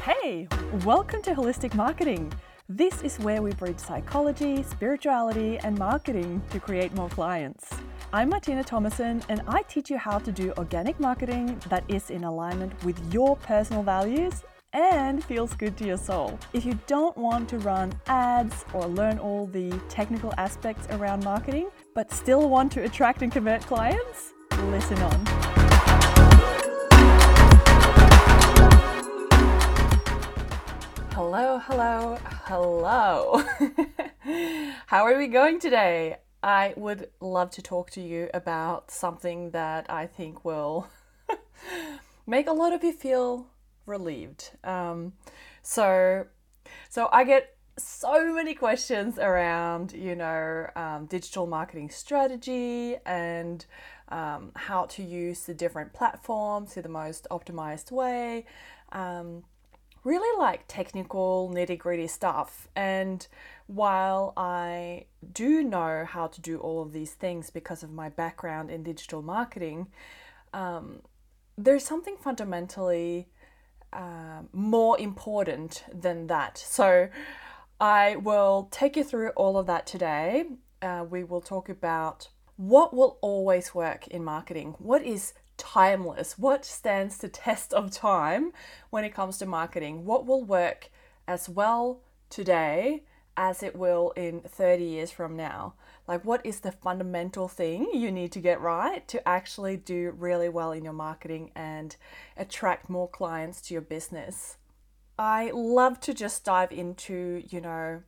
Hey, 0.00 0.46
welcome 0.84 1.20
to 1.22 1.34
Holistic 1.34 1.74
Marketing. 1.74 2.32
This 2.68 3.02
is 3.02 3.18
where 3.18 3.42
we 3.42 3.50
bridge 3.54 3.80
psychology, 3.80 4.62
spirituality, 4.62 5.58
and 5.58 5.76
marketing 5.76 6.40
to 6.50 6.60
create 6.60 6.94
more 6.94 7.08
clients. 7.08 7.68
I'm 8.12 8.28
Martine 8.28 8.62
Thomassen, 8.62 9.24
and 9.28 9.42
I 9.48 9.62
teach 9.62 9.90
you 9.90 9.98
how 9.98 10.20
to 10.20 10.30
do 10.30 10.52
organic 10.56 11.00
marketing 11.00 11.60
that 11.68 11.82
is 11.88 12.10
in 12.10 12.22
alignment 12.22 12.80
with 12.84 13.12
your 13.12 13.34
personal 13.38 13.82
values 13.82 14.44
and 14.72 15.24
feels 15.24 15.52
good 15.52 15.76
to 15.78 15.84
your 15.84 15.98
soul. 15.98 16.38
If 16.52 16.64
you 16.64 16.78
don't 16.86 17.16
want 17.16 17.48
to 17.48 17.58
run 17.58 17.92
ads 18.06 18.64
or 18.72 18.86
learn 18.86 19.18
all 19.18 19.48
the 19.48 19.72
technical 19.88 20.32
aspects 20.38 20.86
around 20.90 21.24
marketing, 21.24 21.70
but 21.92 22.12
still 22.12 22.48
want 22.48 22.70
to 22.72 22.84
attract 22.84 23.22
and 23.22 23.32
convert 23.32 23.62
clients, 23.62 24.32
listen 24.70 24.98
on. 24.98 25.55
Hello, 31.38 31.58
hello, 31.58 32.18
hello. 32.46 33.44
How 34.86 35.04
are 35.04 35.18
we 35.18 35.26
going 35.26 35.60
today? 35.60 36.16
I 36.42 36.72
would 36.78 37.10
love 37.20 37.50
to 37.50 37.60
talk 37.60 37.90
to 37.90 38.00
you 38.00 38.30
about 38.32 38.90
something 38.90 39.50
that 39.50 39.84
I 39.90 40.06
think 40.06 40.46
will 40.46 40.88
make 42.26 42.46
a 42.46 42.54
lot 42.54 42.72
of 42.72 42.82
you 42.82 42.94
feel 42.94 43.48
relieved. 43.84 44.52
Um, 44.64 45.12
so, 45.60 46.24
so 46.88 47.10
I 47.12 47.24
get 47.24 47.54
so 47.76 48.32
many 48.32 48.54
questions 48.54 49.18
around, 49.18 49.92
you 49.92 50.14
know, 50.14 50.70
um, 50.74 51.04
digital 51.04 51.46
marketing 51.46 51.90
strategy 51.90 52.96
and 53.04 53.66
um, 54.08 54.52
how 54.54 54.86
to 54.86 55.02
use 55.02 55.40
the 55.42 55.52
different 55.52 55.92
platforms 55.92 56.78
in 56.78 56.82
the 56.82 56.88
most 56.88 57.26
optimized 57.30 57.90
way. 57.92 58.46
Um, 58.92 59.42
really 60.06 60.38
like 60.38 60.62
technical, 60.68 61.50
nitty 61.52 61.76
gritty 61.76 62.06
stuff. 62.06 62.68
And 62.76 63.26
while 63.66 64.32
I 64.36 65.06
do 65.32 65.64
know 65.64 66.06
how 66.08 66.28
to 66.28 66.40
do 66.40 66.58
all 66.58 66.80
of 66.80 66.92
these 66.92 67.10
things 67.10 67.50
because 67.50 67.82
of 67.82 67.90
my 67.92 68.08
background 68.08 68.70
in 68.70 68.84
digital 68.84 69.20
marketing, 69.20 69.88
um, 70.54 71.00
there's 71.58 71.84
something 71.84 72.16
fundamentally 72.16 73.26
uh, 73.92 74.42
more 74.52 74.96
important 75.00 75.82
than 75.92 76.28
that. 76.28 76.56
So 76.56 77.08
I 77.80 78.14
will 78.14 78.68
take 78.70 78.96
you 78.96 79.02
through 79.02 79.30
all 79.30 79.58
of 79.58 79.66
that 79.66 79.88
today. 79.88 80.44
Uh, 80.80 81.04
we 81.08 81.24
will 81.24 81.40
talk 81.40 81.68
about 81.68 82.28
what 82.56 82.94
will 82.94 83.18
always 83.22 83.74
work 83.74 84.06
in 84.06 84.22
marketing. 84.22 84.76
What 84.78 85.02
is 85.02 85.32
timeless? 85.56 86.38
What 86.38 86.64
stands 86.64 87.18
the 87.18 87.28
test 87.28 87.72
of 87.72 87.90
time 87.90 88.52
when 88.90 89.04
it 89.04 89.14
comes 89.14 89.38
to 89.38 89.46
marketing? 89.46 90.04
What 90.04 90.26
will 90.26 90.44
work 90.44 90.90
as 91.26 91.48
well 91.48 92.00
today 92.30 93.02
as 93.36 93.62
it 93.62 93.76
will 93.76 94.12
in 94.16 94.40
30 94.40 94.84
years 94.84 95.10
from 95.10 95.36
now? 95.36 95.74
Like, 96.08 96.24
what 96.24 96.44
is 96.44 96.60
the 96.60 96.72
fundamental 96.72 97.48
thing 97.48 97.88
you 97.92 98.12
need 98.12 98.32
to 98.32 98.40
get 98.40 98.60
right 98.60 99.06
to 99.08 99.26
actually 99.28 99.76
do 99.76 100.14
really 100.16 100.48
well 100.48 100.72
in 100.72 100.84
your 100.84 100.92
marketing 100.92 101.50
and 101.54 101.96
attract 102.36 102.88
more 102.88 103.08
clients 103.08 103.60
to 103.62 103.74
your 103.74 103.82
business? 103.82 104.56
I 105.18 105.50
love 105.52 106.00
to 106.00 106.14
just 106.14 106.44
dive 106.44 106.72
into, 106.72 107.42
you 107.48 107.60
know, 107.60 108.02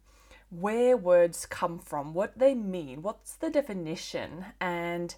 where 0.50 0.96
words 0.96 1.46
come 1.46 1.78
from, 1.78 2.14
what 2.14 2.38
they 2.38 2.54
mean, 2.54 3.02
what's 3.02 3.34
the 3.34 3.50
definition, 3.50 4.46
and 4.60 5.14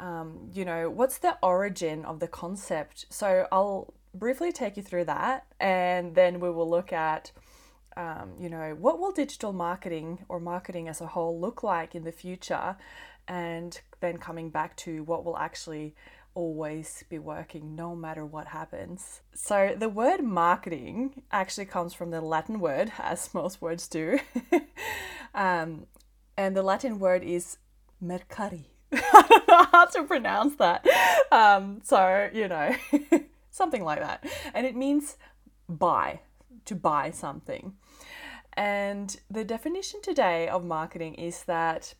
um, 0.00 0.50
you 0.52 0.64
know, 0.64 0.90
what's 0.90 1.18
the 1.18 1.36
origin 1.42 2.04
of 2.04 2.20
the 2.20 2.28
concept? 2.28 3.06
So 3.10 3.46
I'll 3.50 3.92
briefly 4.14 4.52
take 4.52 4.76
you 4.76 4.82
through 4.82 5.04
that 5.04 5.46
and 5.60 6.14
then 6.14 6.40
we 6.40 6.50
will 6.50 6.68
look 6.68 6.92
at, 6.92 7.32
um, 7.96 8.32
you 8.38 8.48
know, 8.48 8.76
what 8.78 8.98
will 8.98 9.12
digital 9.12 9.52
marketing 9.52 10.24
or 10.28 10.38
marketing 10.40 10.88
as 10.88 11.00
a 11.00 11.06
whole 11.06 11.38
look 11.38 11.62
like 11.62 11.94
in 11.94 12.04
the 12.04 12.12
future? 12.12 12.76
And 13.26 13.78
then 14.00 14.18
coming 14.18 14.50
back 14.50 14.76
to 14.76 15.02
what 15.02 15.24
will 15.24 15.36
actually 15.36 15.94
always 16.34 17.02
be 17.08 17.18
working 17.18 17.74
no 17.74 17.96
matter 17.96 18.24
what 18.24 18.46
happens. 18.46 19.22
So 19.34 19.74
the 19.76 19.88
word 19.88 20.22
marketing 20.22 21.22
actually 21.32 21.66
comes 21.66 21.92
from 21.92 22.10
the 22.10 22.20
Latin 22.20 22.60
word, 22.60 22.92
as 22.98 23.34
most 23.34 23.60
words 23.60 23.88
do. 23.88 24.20
um, 25.34 25.86
and 26.36 26.56
the 26.56 26.62
Latin 26.62 27.00
word 27.00 27.24
is 27.24 27.58
mercari 28.02 28.66
Don't 28.92 29.48
know 29.48 29.64
how 29.72 29.86
to 29.86 30.04
pronounce 30.04 30.56
that. 30.56 30.86
Um, 31.30 31.80
so, 31.84 32.30
you 32.32 32.48
know, 32.48 32.74
something 33.50 33.84
like 33.84 34.00
that. 34.00 34.24
And 34.54 34.66
it 34.66 34.76
means 34.76 35.16
buy, 35.68 36.20
to 36.64 36.74
buy 36.74 37.10
something. 37.10 37.74
And 38.54 39.16
the 39.30 39.44
definition 39.44 40.00
today 40.02 40.48
of 40.48 40.64
marketing 40.64 41.14
is 41.14 41.44
that 41.44 41.94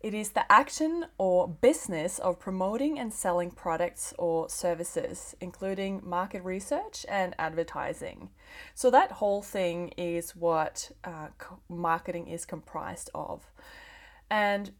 it 0.00 0.14
is 0.14 0.30
the 0.30 0.50
action 0.50 1.04
or 1.18 1.46
business 1.46 2.18
of 2.18 2.38
promoting 2.38 2.98
and 2.98 3.12
selling 3.12 3.50
products 3.50 4.14
or 4.18 4.48
services, 4.48 5.36
including 5.42 6.00
market 6.02 6.42
research 6.42 7.04
and 7.06 7.34
advertising. 7.38 8.30
So, 8.74 8.90
that 8.90 9.12
whole 9.12 9.42
thing 9.42 9.88
is 9.98 10.34
what 10.34 10.90
uh, 11.04 11.28
marketing 11.68 12.28
is 12.28 12.46
comprised 12.46 13.10
of. 13.14 13.52
And 14.30 14.72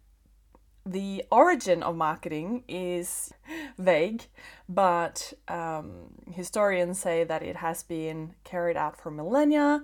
the 0.86 1.24
origin 1.30 1.82
of 1.82 1.96
marketing 1.96 2.64
is 2.68 3.32
vague, 3.78 4.24
but 4.68 5.32
um, 5.48 6.08
historians 6.32 6.98
say 6.98 7.24
that 7.24 7.42
it 7.42 7.56
has 7.56 7.82
been 7.82 8.34
carried 8.44 8.76
out 8.76 8.98
for 9.00 9.10
millennia, 9.10 9.82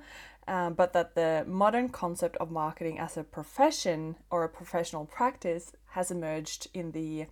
um, 0.49 0.75
but 0.75 0.93
that 0.93 1.15
the 1.15 1.45
modern 1.47 1.89
concept 1.89 2.37
of 2.37 2.51
marketing 2.51 2.99
as 2.99 3.17
a 3.17 3.25
profession 3.25 4.17
or 4.31 4.45
a 4.45 4.49
professional 4.49 5.05
practice 5.05 5.73
has 5.91 6.11
emerged 6.11 6.69
in 6.73 6.93
the 6.93 7.27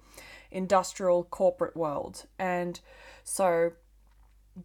industrial 0.51 1.25
corporate 1.25 1.77
world. 1.77 2.27
And 2.39 2.81
so 3.23 3.73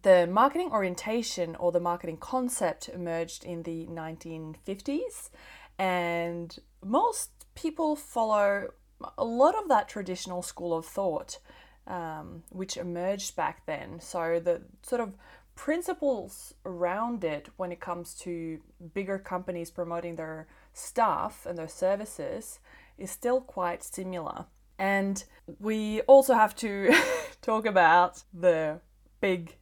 the 0.02 0.26
marketing 0.26 0.70
orientation 0.72 1.56
or 1.56 1.72
the 1.72 1.80
marketing 1.80 2.16
concept 2.18 2.88
emerged 2.88 3.44
in 3.44 3.62
the 3.62 3.86
1950s, 3.86 5.30
and 5.78 6.58
most 6.84 7.30
people 7.54 7.96
follow 7.96 8.68
a 9.16 9.24
lot 9.24 9.54
of 9.54 9.68
that 9.68 9.88
traditional 9.88 10.42
school 10.42 10.76
of 10.76 10.84
thought 10.86 11.38
um, 11.86 12.44
which 12.50 12.76
emerged 12.76 13.36
back 13.36 13.66
then. 13.66 14.00
So 14.00 14.40
the 14.42 14.62
sort 14.82 15.00
of 15.00 15.14
principles 15.56 16.54
around 16.64 17.24
it 17.24 17.48
when 17.56 17.72
it 17.72 17.80
comes 17.80 18.14
to 18.14 18.60
bigger 18.94 19.18
companies 19.18 19.70
promoting 19.70 20.16
their 20.16 20.46
staff 20.72 21.44
and 21.46 21.58
their 21.58 21.68
services 21.68 22.60
is 22.96 23.10
still 23.10 23.40
quite 23.40 23.82
similar. 23.82 24.46
And 24.78 25.22
we 25.58 26.00
also 26.02 26.34
have 26.34 26.54
to 26.56 26.94
talk 27.42 27.66
about 27.66 28.22
the 28.32 28.80
big 29.20 29.56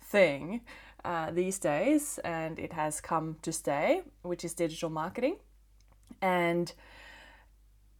thing 0.00 0.62
uh, 1.04 1.30
these 1.32 1.58
days, 1.58 2.18
and 2.24 2.58
it 2.58 2.72
has 2.72 3.00
come 3.00 3.36
to 3.42 3.52
stay, 3.52 4.02
which 4.22 4.44
is 4.44 4.54
digital 4.54 4.88
marketing. 4.88 5.36
And 6.22 6.72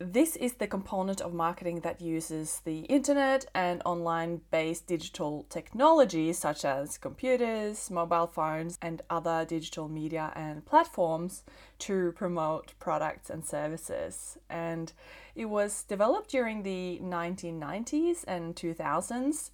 this 0.02 0.36
is 0.36 0.54
the 0.54 0.66
component 0.66 1.20
of 1.20 1.32
marketing 1.32 1.80
that 1.80 2.00
uses 2.00 2.60
the 2.64 2.80
internet 2.80 3.46
and 3.54 3.80
online 3.84 4.40
based 4.50 4.86
digital 4.86 5.46
technologies 5.48 6.38
such 6.38 6.64
as 6.64 6.98
computers, 6.98 7.90
mobile 7.90 8.26
phones, 8.26 8.78
and 8.82 9.02
other 9.08 9.44
digital 9.44 9.88
media 9.88 10.32
and 10.34 10.64
platforms 10.66 11.44
to 11.80 12.12
promote 12.12 12.74
products 12.78 13.30
and 13.30 13.44
services. 13.44 14.38
And 14.50 14.92
it 15.34 15.46
was 15.46 15.84
developed 15.84 16.30
during 16.30 16.62
the 16.62 17.00
1990s 17.02 18.24
and 18.26 18.54
2000s, 18.54 19.50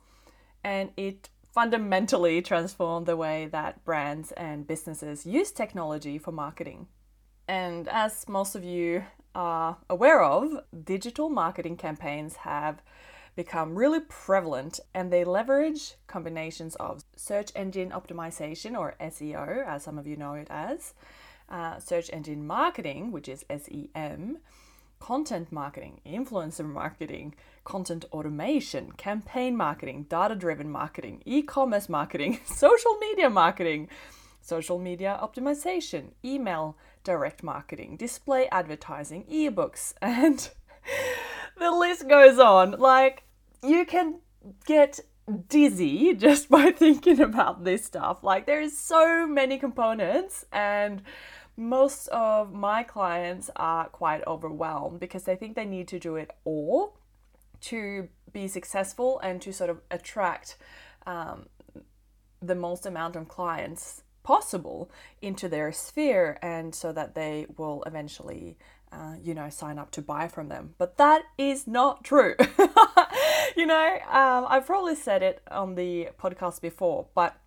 and 0.65 0.91
it 0.97 1.29
fundamentally 1.53 2.43
transformed 2.43 3.07
the 3.07 3.17
way 3.17 3.47
that 3.47 3.85
brands 3.85 4.33
and 4.33 4.67
businesses 4.67 5.27
use 5.27 5.53
technology 5.53 6.19
for 6.19 6.33
marketing. 6.33 6.87
And 7.49 7.89
as 7.89 8.29
most 8.29 8.55
of 8.55 8.63
you 8.63 9.05
are 9.35 9.79
aware 9.89 10.23
of, 10.23 10.63
digital 10.85 11.29
marketing 11.29 11.77
campaigns 11.77 12.37
have 12.37 12.83
become 13.37 13.77
really 13.77 14.01
prevalent 14.01 14.81
and 14.95 15.13
they 15.13 15.25
leverage 15.25 15.95
combinations 16.09 16.75
of 16.77 17.05
search 17.15 17.53
engine 17.55 17.91
optimization 17.91 18.77
or 18.77 18.97
SEO, 19.01 19.65
as 19.67 19.85
some 19.85 19.97
of 19.97 20.07
you 20.07 20.17
know 20.17 20.35
it 20.35 20.49
as, 20.51 20.93
uh, 21.49 21.79
search 21.79 22.11
engine 22.13 22.47
marketing, 22.47 23.13
which 23.13 23.29
is 23.29 23.45
SEM, 23.49 24.39
content 24.99 25.53
marketing, 25.53 26.01
influencer 26.05 26.65
marketing, 26.65 27.35
content 27.65 28.05
automation, 28.13 28.93
campaign 28.93 29.57
marketing, 29.57 30.07
data 30.09 30.35
driven 30.35 30.69
marketing, 30.71 31.23
e 31.25 31.43
commerce 31.43 31.89
marketing, 31.89 32.41
social 32.47 32.97
media 32.99 33.31
marketing, 33.31 33.89
social 34.41 34.79
media 34.79 35.19
optimization, 35.23 36.11
email 36.25 36.77
direct 37.09 37.43
marketing, 37.43 37.97
display 37.97 38.47
advertising, 38.53 39.25
ebooks, 39.33 39.95
and 40.03 40.51
the 41.59 41.71
list 41.71 42.07
goes 42.07 42.39
on. 42.39 42.73
Like, 42.73 43.23
you 43.63 43.87
can 43.87 44.21
get 44.67 45.01
dizzy 45.49 46.13
just 46.13 46.51
by 46.57 46.71
thinking 46.71 47.19
about 47.19 47.65
this 47.65 47.87
stuff. 47.87 48.23
Like, 48.23 48.45
there's 48.45 48.77
so 48.77 49.27
many 49.27 49.57
components, 49.59 50.45
and 50.53 51.01
most 51.57 52.09
of 52.09 52.53
my 52.53 52.83
clients 52.83 53.49
are 53.57 53.87
quite 53.89 54.23
overwhelmed 54.27 55.01
because 55.01 55.23
they 55.23 55.35
think 55.35 55.57
they 55.57 55.65
need 55.65 55.89
to 55.89 55.99
do 55.99 56.17
it 56.17 56.31
all 56.45 56.99
to 57.71 58.09
be 58.35 58.47
successful 58.49 59.19
and 59.21 59.41
to 59.41 59.51
sort 59.51 59.71
of 59.71 59.81
attract 59.91 60.59
um, 61.07 61.47
the 62.43 62.55
most 62.55 62.85
amount 62.85 63.17
of 63.17 63.29
clients 63.29 64.03
possible 64.29 64.91
into 65.23 65.49
their 65.49 65.73
sphere 65.73 66.39
and 66.43 66.75
so 66.75 66.93
that 66.93 67.15
they 67.15 67.47
will 67.57 67.83
eventually 67.87 68.59
uh, 68.93 69.15
you 69.23 69.35
know 69.35 69.49
sign 69.49 69.79
up 69.79 69.91
to 69.91 70.03
buy 70.03 70.29
from 70.29 70.51
them 70.51 70.75
but 70.77 70.99
that 70.99 71.23
is 71.39 71.67
not 71.67 72.05
true 72.05 72.35
you 73.57 73.65
know 73.65 73.99
um, 74.11 74.45
i've 74.51 74.67
probably 74.67 74.95
said 74.95 75.23
it 75.23 75.41
on 75.51 75.77
the 75.77 76.09
podcast 76.21 76.61
before 76.61 77.07
but 77.15 77.41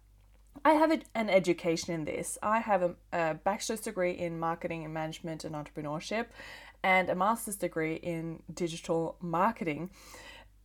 I 0.63 0.73
have 0.73 0.91
an 1.15 1.29
education 1.29 1.93
in 1.93 2.05
this. 2.05 2.37
I 2.43 2.59
have 2.59 2.83
a, 2.83 2.95
a, 3.13 3.33
bachelor's 3.33 3.79
degree 3.79 4.11
in 4.11 4.39
marketing 4.39 4.83
and 4.85 4.93
management 4.93 5.43
and 5.43 5.55
entrepreneurship, 5.55 6.25
and 6.83 7.09
a 7.09 7.15
master's 7.15 7.55
degree 7.55 7.95
in 7.95 8.43
digital 8.53 9.15
marketing. 9.21 9.89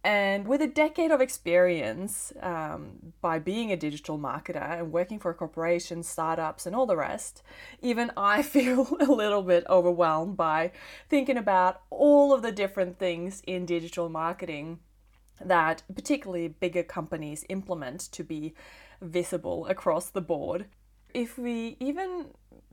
And 0.07 0.47
with 0.47 0.63
a 0.63 0.69
decade 0.69 1.11
of 1.11 1.21
experience 1.21 2.33
um, 2.41 3.13
by 3.21 3.41
being 3.41 3.73
a 3.73 3.77
digital 3.77 4.21
marketer 4.21 4.79
and 4.79 4.93
working 4.93 5.19
for 5.19 5.35
corporations, 5.35 6.07
startups, 6.07 6.65
and 6.65 6.77
all 6.77 6.87
the 6.87 6.97
rest, 6.97 7.43
even 7.83 8.13
I 8.17 8.43
feel 8.55 8.97
a 9.01 9.07
little 9.07 9.43
bit 9.43 9.67
overwhelmed 9.69 10.37
by 10.37 10.71
thinking 11.09 11.37
about 11.37 11.81
all 11.91 12.33
of 12.33 12.43
the 12.43 12.53
different 12.53 13.01
things 13.01 13.43
in 13.49 13.67
digital 13.67 14.09
marketing 14.09 14.79
that 15.45 15.83
particularly 15.93 16.47
bigger 16.47 16.85
companies 16.85 17.45
implement 17.49 17.99
to 18.13 18.23
be 18.23 18.55
visible 19.01 19.67
across 19.67 20.09
the 20.09 20.21
board. 20.21 20.67
If 21.15 21.37
we 21.37 21.79
even 21.81 22.27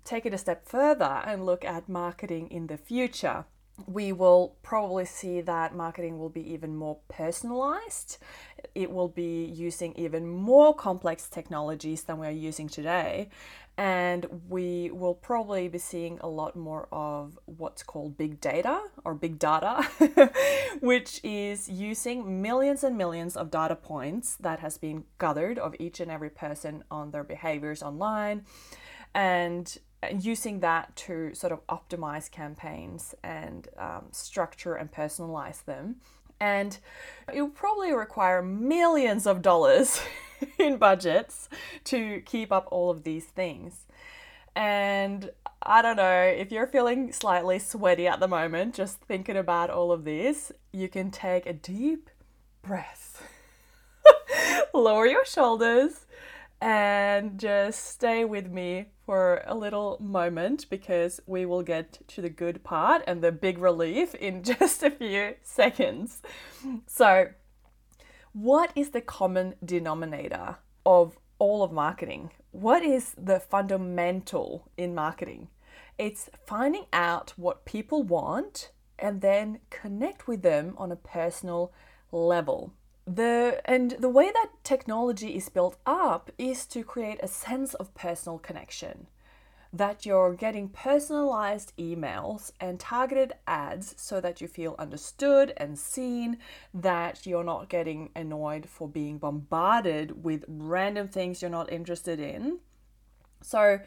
take 0.04 0.28
it 0.28 0.36
a 0.36 0.38
step 0.38 0.68
further 0.68 1.24
and 1.26 1.48
look 1.48 1.66
at 1.66 1.90
marketing 1.90 2.52
in 2.52 2.68
the 2.68 2.78
future, 2.78 3.46
we 3.88 4.12
will 4.12 4.56
probably 4.62 5.06
see 5.06 5.42
that 5.42 5.76
marketing 5.76 6.20
will 6.20 6.30
be 6.30 6.54
even 6.54 6.76
more 6.76 7.00
personalized. 7.08 8.18
It 8.76 8.92
will 8.92 9.08
be 9.08 9.46
using 9.46 9.94
even 9.96 10.28
more 10.28 10.76
complex 10.76 11.28
technologies 11.28 12.04
than 12.04 12.20
we're 12.20 12.30
using 12.30 12.70
today. 12.70 13.30
And 13.76 14.28
we 14.48 14.92
will 14.92 15.16
probably 15.16 15.68
be 15.68 15.80
seeing 15.80 16.20
a 16.22 16.28
lot 16.28 16.56
more 16.56 16.88
of 16.92 17.40
what's 17.46 17.82
called 17.82 18.16
big 18.16 18.40
data 18.40 18.80
or 19.04 19.16
big 19.16 19.40
data, 19.40 19.82
which 20.80 21.20
is 21.24 21.68
using 21.68 22.44
millions 22.44 22.84
and 22.84 22.96
millions 22.96 23.36
of 23.36 23.50
data 23.50 23.76
points 23.76 24.36
that 24.36 24.60
has 24.60 24.78
been 24.78 25.06
gathered 25.20 25.58
of 25.58 25.76
each 25.80 26.00
and 26.00 26.12
every 26.12 26.30
person 26.30 26.84
on 26.92 27.10
their 27.10 27.24
behaviors 27.24 27.82
online 27.82 28.46
and 29.16 29.80
using 30.20 30.60
that 30.62 30.96
to 30.96 31.34
sort 31.34 31.54
of 31.54 31.66
optimize 31.68 32.30
campaigns 32.30 33.16
and 33.24 33.68
um, 33.78 34.06
structure 34.12 34.76
and 34.76 34.92
personalize 34.92 35.64
them. 35.66 35.98
And 36.40 36.78
it 37.34 37.42
will 37.42 37.50
probably 37.50 37.94
require 37.94 38.42
millions 38.42 39.26
of 39.26 39.42
dollars 39.42 40.02
in 40.60 40.78
budgets 40.78 41.48
to 41.86 42.22
keep 42.22 42.52
up 42.52 42.68
all 42.72 42.90
of 42.90 43.04
these 43.04 43.26
things. 43.26 43.86
And 44.56 45.32
I 45.62 45.82
don't 45.82 45.96
know, 45.96 46.22
if 46.22 46.52
you're 46.52 46.68
feeling 46.68 47.12
slightly 47.12 47.60
sweaty 47.60 48.08
at 48.08 48.20
the 48.20 48.28
moment, 48.28 48.76
just 48.76 49.00
thinking 49.00 49.38
about 49.38 49.70
all 49.70 49.92
of 49.92 50.04
this, 50.04 50.52
you 50.72 50.90
can 50.90 51.10
take 51.10 51.46
a 51.46 51.54
deep 51.54 52.10
breath, 52.62 53.24
lower 54.74 55.08
your 55.08 55.26
shoulders, 55.26 56.06
and 56.64 57.38
just 57.38 57.84
stay 57.88 58.24
with 58.24 58.50
me 58.50 58.86
for 59.06 59.44
a 59.46 59.54
little 59.54 59.98
moment 60.00 60.66
because 60.70 61.20
we 61.26 61.46
will 61.46 61.62
get 61.62 62.00
to 62.08 62.22
the 62.22 62.30
good 62.30 62.64
part 62.64 63.04
and 63.06 63.22
the 63.22 63.34
big 63.34 63.58
relief 63.58 64.16
in 64.28 64.44
just 64.44 64.82
a 64.82 64.90
few 64.90 65.36
seconds. 65.44 66.22
So, 66.88 67.32
what 68.32 68.72
is 68.78 68.92
the 68.92 69.02
common 69.02 69.56
denominator 69.64 70.56
of 70.86 71.20
all 71.38 71.64
of 71.64 71.74
marketing? 71.74 72.32
What 72.52 72.82
is 72.82 73.14
the 73.18 73.42
fundamental 73.42 74.72
in 74.78 74.96
marketing? 74.96 75.50
It's 75.98 76.30
finding 76.48 76.86
out 76.94 77.34
what 77.36 77.66
people 77.66 78.04
want 78.04 78.72
and 78.98 79.20
then 79.20 79.60
connect 79.70 80.30
with 80.30 80.44
them 80.44 80.76
on 80.78 80.94
a 80.94 80.96
personal 80.96 81.74
level 82.10 82.74
the 83.06 83.62
and 83.66 83.92
the 83.92 84.10
way 84.10 84.32
that 84.32 84.50
technology 84.64 85.36
is 85.36 85.50
built 85.50 85.78
up 85.86 86.32
is 86.38 86.66
to 86.68 86.84
create 86.84 87.20
a 87.22 87.28
sense 87.28 87.74
of 87.74 87.94
personal 87.94 88.40
connection 88.40 89.08
that 89.74 90.06
you're 90.06 90.36
getting 90.36 90.70
personalized 90.70 91.74
emails 91.78 92.52
and 92.60 92.80
targeted 92.80 93.34
ads 93.48 93.96
so 93.98 94.22
that 94.22 94.40
you 94.40 94.48
feel 94.48 94.76
understood 94.78 95.52
and 95.58 95.80
seen, 95.80 96.38
that 96.76 97.26
you're 97.26 97.44
not 97.44 97.70
getting 97.70 98.12
annoyed 98.16 98.70
for 98.70 98.88
being 98.88 99.18
bombarded 99.18 100.24
with 100.24 100.46
random 100.48 101.08
things 101.08 101.42
you're 101.42 101.50
not 101.50 101.74
interested 101.74 102.20
in. 102.20 102.60
So, 103.42 103.80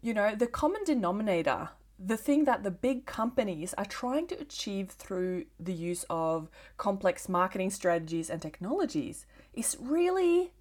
you 0.00 0.14
know, 0.14 0.36
the 0.36 0.46
common 0.46 0.84
denominator 0.84 1.70
the 1.98 2.16
thing 2.16 2.44
that 2.44 2.62
the 2.62 2.70
big 2.70 3.06
companies 3.06 3.74
are 3.78 3.84
trying 3.84 4.26
to 4.28 4.38
achieve 4.38 4.90
through 4.90 5.46
the 5.58 5.72
use 5.72 6.04
of 6.10 6.48
complex 6.76 7.28
marketing 7.28 7.70
strategies 7.70 8.28
and 8.28 8.42
technologies 8.42 9.26
is 9.54 9.76
really 9.80 10.52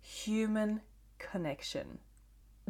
human 0.00 0.82
connection. 1.18 1.98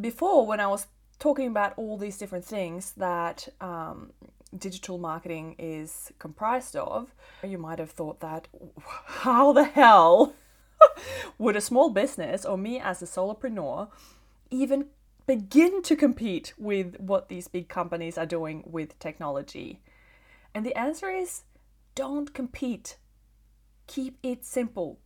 Before, 0.00 0.46
when 0.46 0.60
I 0.60 0.68
was 0.68 0.86
talking 1.18 1.48
about 1.48 1.74
all 1.76 1.98
these 1.98 2.18
different 2.18 2.44
things 2.44 2.92
that 2.92 3.48
um, 3.60 4.12
digital 4.56 4.98
marketing 4.98 5.56
is 5.58 6.12
comprised 6.18 6.76
of, 6.76 7.14
you 7.42 7.58
might 7.58 7.78
have 7.78 7.90
thought 7.90 8.20
that 8.20 8.48
how 9.06 9.52
the 9.52 9.64
hell 9.64 10.34
would 11.38 11.56
a 11.56 11.60
small 11.60 11.90
business 11.90 12.44
or 12.44 12.56
me 12.56 12.78
as 12.78 13.02
a 13.02 13.06
solopreneur 13.06 13.88
even 14.52 14.86
begin 15.26 15.82
to 15.82 15.96
compete 15.96 16.52
with 16.58 16.98
what 16.98 17.28
these 17.28 17.48
big 17.48 17.68
companies 17.68 18.18
are 18.18 18.26
doing 18.26 18.64
with 18.66 18.98
technology? 18.98 19.80
And 20.54 20.66
the 20.66 20.76
answer 20.76 21.08
is 21.08 21.42
don't 21.94 22.32
compete. 22.32 22.96
Keep 23.86 24.18
it 24.22 24.44
simple. 24.44 24.98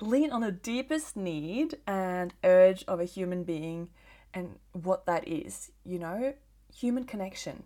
Lean 0.00 0.30
on 0.30 0.42
the 0.42 0.52
deepest 0.52 1.16
need 1.16 1.78
and 1.86 2.34
urge 2.44 2.84
of 2.86 3.00
a 3.00 3.04
human 3.04 3.44
being 3.44 3.88
and 4.34 4.58
what 4.72 5.06
that 5.06 5.26
is, 5.26 5.70
you 5.84 5.98
know, 5.98 6.34
human 6.74 7.04
connection. 7.04 7.64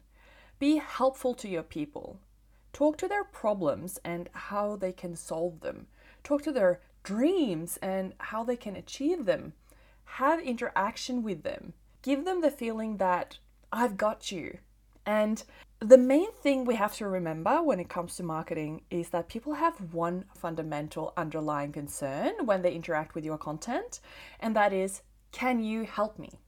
Be 0.58 0.76
helpful 0.76 1.34
to 1.34 1.48
your 1.48 1.62
people. 1.62 2.20
Talk 2.72 2.98
to 2.98 3.08
their 3.08 3.24
problems 3.24 3.98
and 4.04 4.28
how 4.32 4.76
they 4.76 4.92
can 4.92 5.16
solve 5.16 5.60
them. 5.60 5.88
Talk 6.22 6.42
to 6.42 6.52
their 6.52 6.80
dreams 7.02 7.78
and 7.82 8.12
how 8.18 8.44
they 8.44 8.56
can 8.56 8.76
achieve 8.76 9.24
them. 9.24 9.54
Have 10.04 10.40
interaction 10.40 11.22
with 11.22 11.42
them 11.42 11.72
give 12.02 12.24
them 12.24 12.40
the 12.40 12.50
feeling 12.50 12.96
that 12.98 13.38
I've 13.72 13.96
got 13.96 14.32
you. 14.32 14.58
And 15.06 15.42
the 15.80 15.98
main 15.98 16.30
thing 16.32 16.64
we 16.64 16.74
have 16.74 16.94
to 16.96 17.08
remember 17.08 17.62
when 17.62 17.80
it 17.80 17.88
comes 17.88 18.16
to 18.16 18.22
marketing 18.22 18.82
is 18.90 19.08
that 19.10 19.28
people 19.28 19.54
have 19.54 19.94
one 19.94 20.26
fundamental 20.34 21.12
underlying 21.16 21.72
concern 21.72 22.32
when 22.44 22.62
they 22.62 22.74
interact 22.74 23.14
with 23.14 23.24
your 23.24 23.38
content, 23.38 24.00
and 24.40 24.54
that 24.56 24.72
is 24.72 25.02
can 25.32 25.62
you 25.62 25.84
help 25.84 26.18
me? 26.18 26.40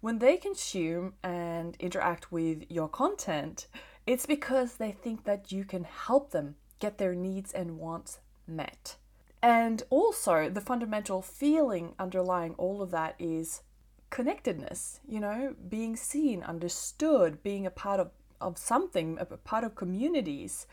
When 0.00 0.18
they 0.18 0.36
consume 0.36 1.14
and 1.22 1.76
interact 1.78 2.30
with 2.30 2.64
your 2.68 2.88
content, 2.88 3.66
it's 4.06 4.26
because 4.26 4.76
they 4.76 4.92
think 4.92 5.24
that 5.24 5.52
you 5.52 5.64
can 5.64 5.84
help 5.84 6.30
them 6.30 6.56
get 6.78 6.98
their 6.98 7.14
needs 7.14 7.52
and 7.52 7.78
wants 7.78 8.20
met. 8.46 8.96
And 9.42 9.82
also, 9.90 10.48
the 10.48 10.60
fundamental 10.60 11.22
feeling 11.22 11.94
underlying 11.98 12.54
all 12.54 12.82
of 12.82 12.90
that 12.90 13.14
is 13.18 13.62
connectedness, 14.10 15.00
you 15.08 15.20
know, 15.20 15.54
being 15.68 15.96
seen, 15.96 16.42
understood, 16.42 17.42
being 17.42 17.66
a 17.66 17.70
part 17.70 18.00
of, 18.00 18.10
of 18.40 18.58
something, 18.58 19.18
a 19.20 19.24
part 19.24 19.64
of 19.64 19.74
communities, 19.74 20.66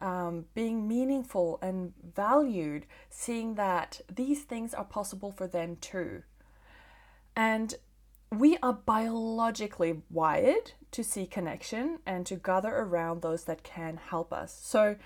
um, 0.00 0.46
being 0.54 0.86
meaningful 0.86 1.58
and 1.62 1.92
valued, 2.14 2.86
seeing 3.08 3.54
that 3.54 4.00
these 4.14 4.42
things 4.42 4.74
are 4.74 4.84
possible 4.84 5.32
for 5.32 5.46
them 5.46 5.76
too. 5.76 6.22
And 7.34 7.74
we 8.30 8.58
are 8.62 8.72
biologically 8.72 10.02
wired 10.10 10.72
to 10.90 11.04
see 11.04 11.26
connection 11.26 11.98
and 12.06 12.26
to 12.26 12.36
gather 12.36 12.74
around 12.74 13.22
those 13.22 13.44
that 13.44 13.62
can 13.62 13.96
help 13.96 14.32
us. 14.32 14.58
So, 14.62 14.96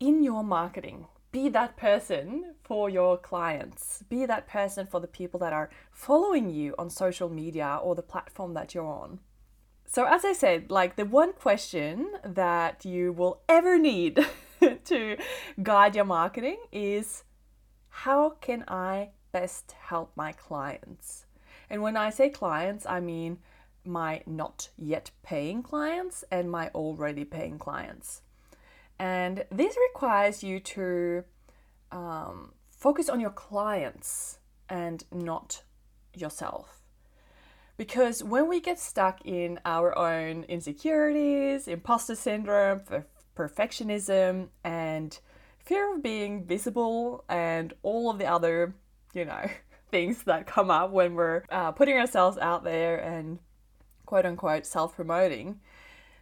in 0.00 0.22
your 0.22 0.42
marketing, 0.42 1.06
be 1.34 1.48
that 1.48 1.76
person 1.76 2.54
for 2.62 2.88
your 2.88 3.18
clients. 3.18 4.04
Be 4.08 4.24
that 4.24 4.46
person 4.46 4.86
for 4.86 5.00
the 5.00 5.08
people 5.08 5.40
that 5.40 5.52
are 5.52 5.68
following 5.90 6.48
you 6.48 6.76
on 6.78 6.88
social 6.88 7.28
media 7.28 7.80
or 7.82 7.96
the 7.96 8.02
platform 8.02 8.54
that 8.54 8.72
you're 8.72 8.86
on. 8.86 9.18
So, 9.84 10.04
as 10.06 10.24
I 10.24 10.32
said, 10.32 10.70
like 10.70 10.94
the 10.94 11.04
one 11.04 11.32
question 11.32 12.12
that 12.24 12.84
you 12.84 13.10
will 13.12 13.40
ever 13.48 13.80
need 13.80 14.24
to 14.84 15.16
guide 15.60 15.96
your 15.96 16.04
marketing 16.04 16.58
is 16.70 17.24
how 17.88 18.36
can 18.40 18.64
I 18.68 19.08
best 19.32 19.72
help 19.72 20.12
my 20.14 20.30
clients? 20.30 21.26
And 21.68 21.82
when 21.82 21.96
I 21.96 22.10
say 22.10 22.30
clients, 22.30 22.86
I 22.86 23.00
mean 23.00 23.38
my 23.84 24.22
not 24.24 24.68
yet 24.78 25.10
paying 25.24 25.64
clients 25.64 26.22
and 26.30 26.48
my 26.48 26.68
already 26.76 27.24
paying 27.24 27.58
clients. 27.58 28.22
And 28.98 29.44
this 29.50 29.76
requires 29.90 30.42
you 30.42 30.60
to 30.60 31.24
um, 31.90 32.52
focus 32.70 33.08
on 33.08 33.20
your 33.20 33.30
clients 33.30 34.38
and 34.68 35.04
not 35.12 35.62
yourself. 36.14 36.80
Because 37.76 38.22
when 38.22 38.48
we 38.48 38.60
get 38.60 38.78
stuck 38.78 39.24
in 39.24 39.58
our 39.64 39.96
own 39.98 40.44
insecurities, 40.44 41.66
imposter 41.66 42.14
syndrome, 42.14 42.82
perfectionism, 43.36 44.48
and 44.62 45.18
fear 45.58 45.94
of 45.94 46.02
being 46.02 46.44
visible, 46.44 47.24
and 47.28 47.74
all 47.82 48.10
of 48.10 48.18
the 48.18 48.26
other, 48.26 48.74
you 49.12 49.24
know, 49.24 49.50
things 49.90 50.22
that 50.24 50.46
come 50.46 50.70
up 50.70 50.90
when 50.90 51.14
we're 51.14 51.42
uh, 51.50 51.72
putting 51.72 51.96
ourselves 51.98 52.38
out 52.38 52.62
there 52.64 52.98
and 52.98 53.38
quote 54.06 54.24
unquote 54.26 54.66
self 54.66 54.94
promoting, 54.94 55.58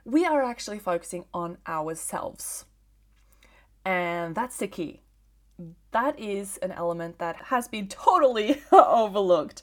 we 0.05 0.25
are 0.25 0.43
actually 0.43 0.79
focusing 0.79 1.25
on 1.33 1.59
ourselves. 1.67 2.65
And 3.85 4.35
that's 4.35 4.57
the 4.57 4.69
key. 4.69 5.01
That 5.93 6.19
is 6.19 6.59
an 6.59 6.73
element 6.73 7.19
that 7.19 7.37
has 7.47 7.69
been 7.69 7.89
totally 7.89 8.63
overlooked 8.73 9.63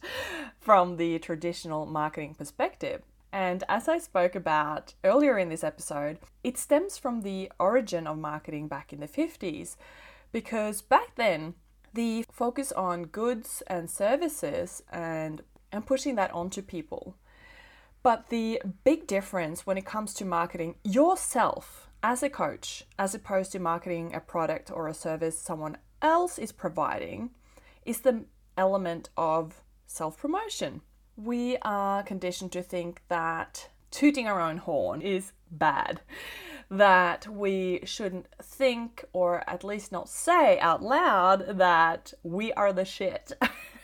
from 0.60 0.98
the 0.98 1.20
traditional 1.20 1.86
marketing 1.86 2.36
perspective. 2.36 3.02
And 3.32 3.64
as 3.70 3.88
I 3.88 4.00
spoke 4.00 4.34
about 4.34 4.96
earlier 5.04 5.38
in 5.38 5.50
this 5.50 5.64
episode, 5.64 6.18
it 6.44 6.58
stems 6.58 6.98
from 6.98 7.22
the 7.22 7.52
origin 7.60 8.08
of 8.08 8.18
marketing 8.18 8.68
back 8.68 8.92
in 8.92 9.00
the 9.00 9.08
50s. 9.08 9.76
Because 10.32 10.82
back 10.82 11.16
then, 11.16 11.54
the 11.94 12.26
focus 12.32 12.72
on 12.72 13.06
goods 13.06 13.62
and 13.68 13.90
services 13.90 14.84
and, 14.92 15.42
and 15.72 15.86
pushing 15.86 16.16
that 16.16 16.34
onto 16.34 16.62
people 16.62 17.16
but 18.04 18.30
the 18.30 18.62
big 18.84 19.08
difference 19.08 19.66
when 19.66 19.78
it 19.78 19.86
comes 19.86 20.14
to 20.16 20.26
marketing 20.26 20.76
yourself 20.84 21.90
as 22.02 22.24
a 22.24 22.30
coach, 22.30 22.84
as 22.98 23.14
opposed 23.14 23.52
to 23.52 23.60
marketing 23.60 24.14
a 24.16 24.20
product 24.20 24.72
or 24.72 24.88
a 24.88 24.94
service 24.94 25.38
someone 25.38 25.78
else 26.02 26.38
is 26.38 26.52
providing, 26.52 27.32
is 27.86 28.02
the 28.02 28.24
element 28.58 29.10
of 29.18 29.62
self 29.86 30.18
promotion. 30.18 30.82
We 31.18 31.58
are 31.62 32.04
conditioned 32.04 32.54
to 32.54 32.64
think 32.64 33.02
that 33.10 33.70
tooting 33.92 34.28
our 34.28 34.40
own 34.40 34.58
horn 34.58 35.02
is 35.02 35.34
bad, 35.52 36.02
that 36.70 37.28
we 37.28 37.82
shouldn't 37.84 38.28
think 38.42 39.04
or 39.12 39.44
at 39.50 39.64
least 39.64 39.92
not 39.92 40.08
say 40.08 40.60
out 40.60 40.82
loud 40.82 41.58
that 41.58 42.14
we 42.24 42.54
are 42.54 42.72
the 42.72 42.86
shit. 42.86 43.34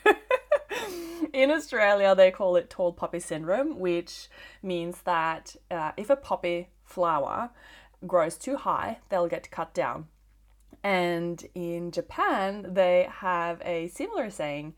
in 1.32 1.50
Australia, 1.50 2.14
they 2.14 2.30
call 2.30 2.56
it 2.56 2.70
tall 2.70 2.92
poppy 2.92 3.20
syndrome, 3.20 3.78
which 3.78 4.28
means 4.62 5.02
that 5.02 5.56
uh, 5.70 5.92
if 5.96 6.10
a 6.10 6.16
poppy 6.16 6.68
flower 6.84 7.50
grows 8.06 8.36
too 8.36 8.56
high, 8.56 8.98
they'll 9.08 9.28
get 9.28 9.50
cut 9.50 9.74
down. 9.74 10.06
And 10.82 11.44
in 11.54 11.90
Japan, 11.90 12.74
they 12.74 13.08
have 13.10 13.60
a 13.64 13.88
similar 13.88 14.30
saying, 14.30 14.74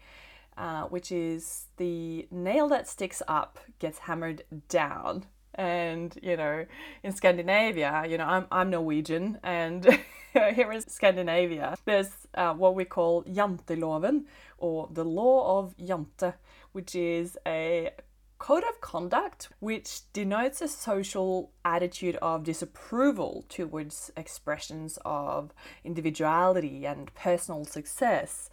uh, 0.56 0.84
which 0.84 1.12
is 1.12 1.66
the 1.76 2.26
nail 2.30 2.68
that 2.68 2.88
sticks 2.88 3.22
up 3.28 3.58
gets 3.78 4.00
hammered 4.00 4.42
down. 4.68 5.26
And, 5.58 6.16
you 6.22 6.36
know, 6.36 6.66
in 7.02 7.12
Scandinavia, 7.12 8.04
you 8.08 8.16
know, 8.16 8.24
I'm, 8.24 8.46
I'm 8.50 8.70
Norwegian, 8.70 9.40
and 9.42 9.84
here 10.32 10.70
in 10.70 10.80
Scandinavia, 10.88 11.76
there's 11.84 12.28
uh, 12.34 12.54
what 12.54 12.76
we 12.76 12.84
call 12.84 13.24
janteloven, 13.24 14.24
or 14.58 14.88
the 14.92 15.04
law 15.04 15.58
of 15.58 15.76
jante, 15.76 16.34
which 16.72 16.94
is 16.94 17.36
a 17.44 17.90
code 18.38 18.62
of 18.68 18.80
conduct 18.80 19.48
which 19.58 20.02
denotes 20.12 20.62
a 20.62 20.68
social 20.68 21.50
attitude 21.64 22.16
of 22.22 22.44
disapproval 22.44 23.44
towards 23.48 24.12
expressions 24.16 24.96
of 25.04 25.52
individuality 25.82 26.86
and 26.86 27.12
personal 27.14 27.64
success. 27.64 28.48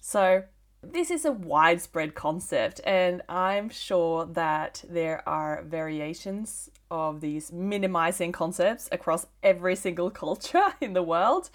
So, 0.00 0.42
this 0.82 1.10
is 1.10 1.24
a 1.24 1.32
widespread 1.32 2.14
concept, 2.14 2.80
and 2.84 3.22
I'm 3.28 3.68
sure 3.68 4.26
that 4.26 4.84
there 4.88 5.28
are 5.28 5.62
variations 5.62 6.70
of 6.90 7.20
these 7.20 7.52
minimizing 7.52 8.32
concepts 8.32 8.88
across 8.92 9.26
every 9.42 9.76
single 9.76 10.10
culture 10.24 10.74
in 10.80 10.92
the 10.92 11.02
world. 11.02 11.50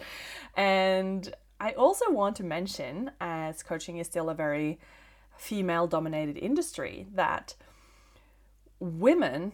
And 0.56 1.34
I 1.60 1.72
also 1.72 2.12
want 2.12 2.36
to 2.38 2.44
mention, 2.44 3.12
as 3.22 3.63
coaching 3.63 3.98
is 3.98 4.08
still 4.08 4.30
a 4.30 4.36
very 4.36 4.80
female 5.38 5.88
dominated 5.88 6.38
industry, 6.38 7.08
that 7.13 7.56
women 8.80 9.53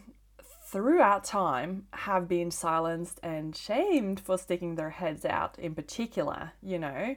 throughout 0.66 1.24
time 1.24 1.86
have 1.92 2.28
been 2.28 2.50
silenced 2.50 3.20
and 3.22 3.56
shamed 3.56 4.20
for 4.20 4.36
sticking 4.36 4.74
their 4.74 4.90
heads 4.90 5.24
out 5.24 5.58
in 5.58 5.74
particular. 5.74 6.52
You 6.62 6.78
know, 6.80 7.16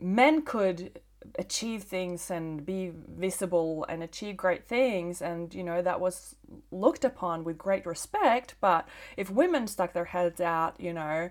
men 0.00 0.42
could 0.42 1.00
achieve 1.38 1.82
things 1.82 2.30
and 2.30 2.64
be 2.64 2.92
visible 2.94 3.84
and 3.88 4.02
achieve 4.02 4.36
great 4.36 4.66
things. 4.66 5.20
And 5.22 5.54
you 5.54 5.62
know 5.62 5.82
that 5.82 6.00
was 6.00 6.36
looked 6.70 7.04
upon 7.04 7.44
with 7.44 7.58
great 7.58 7.86
respect. 7.86 8.54
But 8.60 8.88
if 9.16 9.30
women 9.30 9.66
stuck 9.66 9.92
their 9.92 10.06
heads 10.06 10.40
out 10.40 10.80
you 10.80 10.92
know 10.92 11.30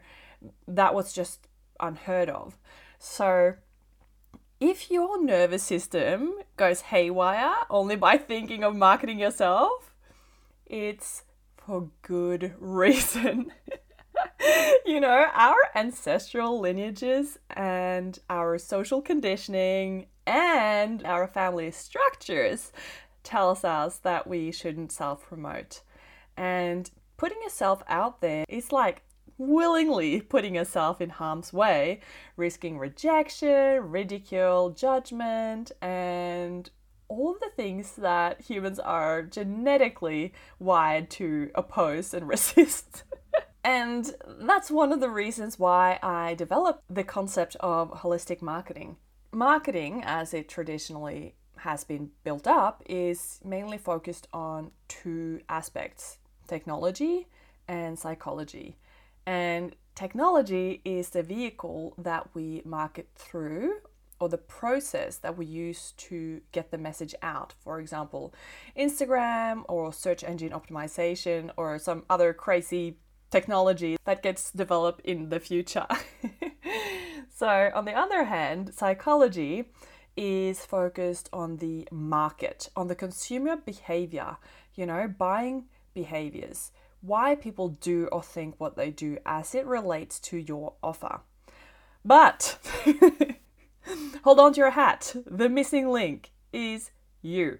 that 0.67 0.93
was 0.93 1.13
just 1.13 1.47
unheard 1.79 2.29
of. 2.29 2.57
So 2.99 3.55
if 4.59 4.89
your 4.89 5.21
nervous 5.23 5.63
system 5.63 6.33
goes 6.55 6.81
haywire 6.81 7.55
only 7.69 7.95
by 7.95 8.17
thinking 8.17 8.63
of 8.63 8.75
marketing 8.75 9.19
yourself 9.19 9.93
it's 10.65 11.23
for 11.55 11.89
good 12.01 12.53
reason 12.59 13.51
you 14.85 14.99
know, 14.99 15.25
our 15.33 15.57
ancestral 15.75 16.59
lineages 16.59 17.37
and 17.49 18.19
our 18.29 18.57
social 18.57 19.01
conditioning 19.01 20.07
and 20.25 21.05
our 21.05 21.27
family 21.27 21.71
structures 21.71 22.71
tells 23.23 23.63
us 23.63 23.97
that 23.99 24.27
we 24.27 24.51
shouldn't 24.51 24.91
self 24.91 25.27
promote. 25.27 25.81
And 26.35 26.89
putting 27.17 27.41
yourself 27.41 27.83
out 27.87 28.21
there 28.21 28.45
is 28.47 28.71
like 28.71 29.03
willingly 29.37 30.21
putting 30.21 30.55
yourself 30.55 31.01
in 31.01 31.09
harm's 31.09 31.53
way, 31.53 31.99
risking 32.35 32.77
rejection, 32.77 33.91
ridicule, 33.91 34.71
judgment, 34.71 35.71
and 35.81 36.69
all 37.09 37.37
the 37.39 37.49
things 37.55 37.93
that 37.93 38.41
humans 38.41 38.79
are 38.79 39.23
genetically 39.23 40.33
wired 40.59 41.09
to 41.09 41.49
oppose 41.55 42.13
and 42.13 42.27
resist. 42.35 43.03
And 43.67 44.15
that's 44.39 44.71
one 44.71 44.93
of 44.93 45.01
the 45.01 45.09
reasons 45.09 45.59
why 45.59 45.99
I 46.01 46.35
developed 46.35 46.83
the 46.89 47.03
concept 47.03 47.57
of 47.59 47.91
holistic 47.91 48.41
marketing. 48.41 48.95
Marketing, 49.33 50.03
as 50.05 50.33
it 50.33 50.47
traditionally 50.47 51.35
has 51.57 51.83
been 51.83 52.11
built 52.23 52.47
up, 52.47 52.81
is 52.85 53.41
mainly 53.43 53.77
focused 53.77 54.29
on 54.31 54.71
two 54.87 55.41
aspects 55.49 56.19
technology 56.47 57.27
and 57.67 57.99
psychology. 57.99 58.77
And 59.25 59.75
technology 59.95 60.79
is 60.85 61.09
the 61.09 61.21
vehicle 61.21 61.93
that 61.97 62.29
we 62.33 62.61
market 62.63 63.09
through 63.15 63.79
or 64.21 64.29
the 64.29 64.37
process 64.37 65.17
that 65.17 65.37
we 65.37 65.45
use 65.45 65.93
to 65.97 66.39
get 66.53 66.71
the 66.71 66.77
message 66.77 67.13
out. 67.21 67.53
For 67.59 67.81
example, 67.81 68.33
Instagram 68.77 69.65
or 69.67 69.91
search 69.91 70.23
engine 70.23 70.51
optimization 70.51 71.51
or 71.57 71.77
some 71.79 72.05
other 72.09 72.31
crazy 72.31 72.95
technology 73.29 73.97
that 74.05 74.23
gets 74.23 74.51
developed 74.51 75.01
in 75.01 75.29
the 75.29 75.39
future. 75.39 75.87
so, 77.35 77.71
on 77.73 77.85
the 77.85 77.93
other 77.93 78.25
hand, 78.25 78.73
psychology 78.73 79.65
is 80.15 80.65
focused 80.65 81.29
on 81.31 81.57
the 81.57 81.87
market, 81.91 82.69
on 82.75 82.87
the 82.87 82.95
consumer 82.95 83.55
behavior, 83.55 84.37
you 84.75 84.85
know, 84.85 85.07
buying 85.07 85.65
behaviors, 85.93 86.71
why 87.01 87.35
people 87.35 87.69
do 87.69 88.07
or 88.11 88.23
think 88.23 88.55
what 88.57 88.75
they 88.75 88.89
do 88.89 89.17
as 89.25 89.53
it 89.53 89.65
relates 89.65 90.19
to 90.19 90.37
your 90.37 90.73
offer. 90.81 91.21
But 92.03 92.57
hold 94.23 94.39
on 94.39 94.53
to 94.53 94.59
your 94.59 94.71
hat. 94.71 95.15
The 95.25 95.49
missing 95.49 95.89
link 95.89 96.31
is 96.51 96.91
you. 97.21 97.59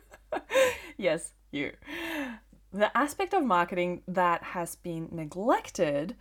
yes, 0.98 1.32
you 1.50 1.72
the 2.72 2.96
aspect 2.96 3.34
of 3.34 3.44
marketing 3.44 4.02
that 4.08 4.42
has 4.42 4.76
been 4.76 5.08
neglected 5.12 6.16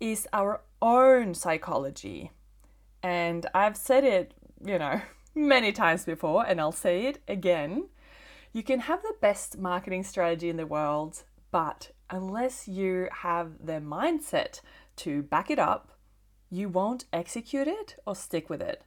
is 0.00 0.26
our 0.32 0.62
own 0.80 1.34
psychology. 1.34 2.32
And 3.02 3.46
I've 3.54 3.76
said 3.76 4.04
it, 4.04 4.34
you 4.64 4.78
know, 4.78 5.00
many 5.34 5.72
times 5.72 6.04
before, 6.04 6.44
and 6.44 6.60
I'll 6.60 6.72
say 6.72 7.06
it 7.06 7.22
again. 7.28 7.88
You 8.52 8.62
can 8.62 8.80
have 8.80 9.02
the 9.02 9.14
best 9.20 9.58
marketing 9.58 10.02
strategy 10.02 10.50
in 10.50 10.56
the 10.56 10.66
world, 10.66 11.22
but 11.50 11.92
unless 12.10 12.68
you 12.68 13.08
have 13.22 13.64
the 13.64 13.80
mindset 13.80 14.60
to 14.96 15.22
back 15.22 15.50
it 15.50 15.58
up, 15.58 15.92
you 16.50 16.68
won't 16.68 17.06
execute 17.12 17.66
it 17.66 17.96
or 18.04 18.14
stick 18.14 18.50
with 18.50 18.60
it. 18.60 18.82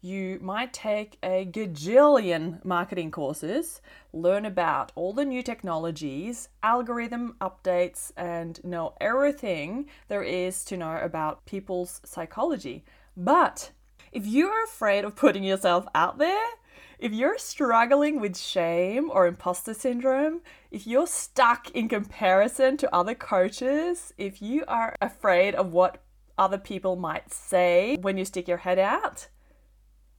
You 0.00 0.38
might 0.40 0.72
take 0.72 1.18
a 1.22 1.46
gajillion 1.46 2.64
marketing 2.64 3.10
courses, 3.10 3.80
learn 4.12 4.44
about 4.44 4.92
all 4.94 5.12
the 5.12 5.24
new 5.24 5.42
technologies, 5.42 6.48
algorithm 6.62 7.36
updates, 7.40 8.12
and 8.16 8.62
know 8.64 8.94
everything 9.00 9.86
there 10.08 10.22
is 10.22 10.64
to 10.64 10.76
know 10.76 10.98
about 10.98 11.44
people's 11.46 12.00
psychology. 12.04 12.84
But 13.16 13.72
if 14.12 14.26
you're 14.26 14.64
afraid 14.64 15.04
of 15.04 15.16
putting 15.16 15.44
yourself 15.44 15.86
out 15.94 16.18
there, 16.18 16.46
if 16.98 17.12
you're 17.12 17.38
struggling 17.38 18.20
with 18.20 18.36
shame 18.36 19.10
or 19.12 19.26
imposter 19.26 19.74
syndrome, 19.74 20.40
if 20.70 20.86
you're 20.86 21.06
stuck 21.06 21.70
in 21.70 21.88
comparison 21.88 22.76
to 22.78 22.94
other 22.94 23.14
coaches, 23.14 24.12
if 24.18 24.42
you 24.42 24.64
are 24.66 24.96
afraid 25.00 25.54
of 25.54 25.72
what 25.72 26.02
other 26.36 26.58
people 26.58 26.96
might 26.96 27.32
say 27.32 27.96
when 28.00 28.16
you 28.16 28.24
stick 28.24 28.48
your 28.48 28.58
head 28.58 28.78
out, 28.78 29.28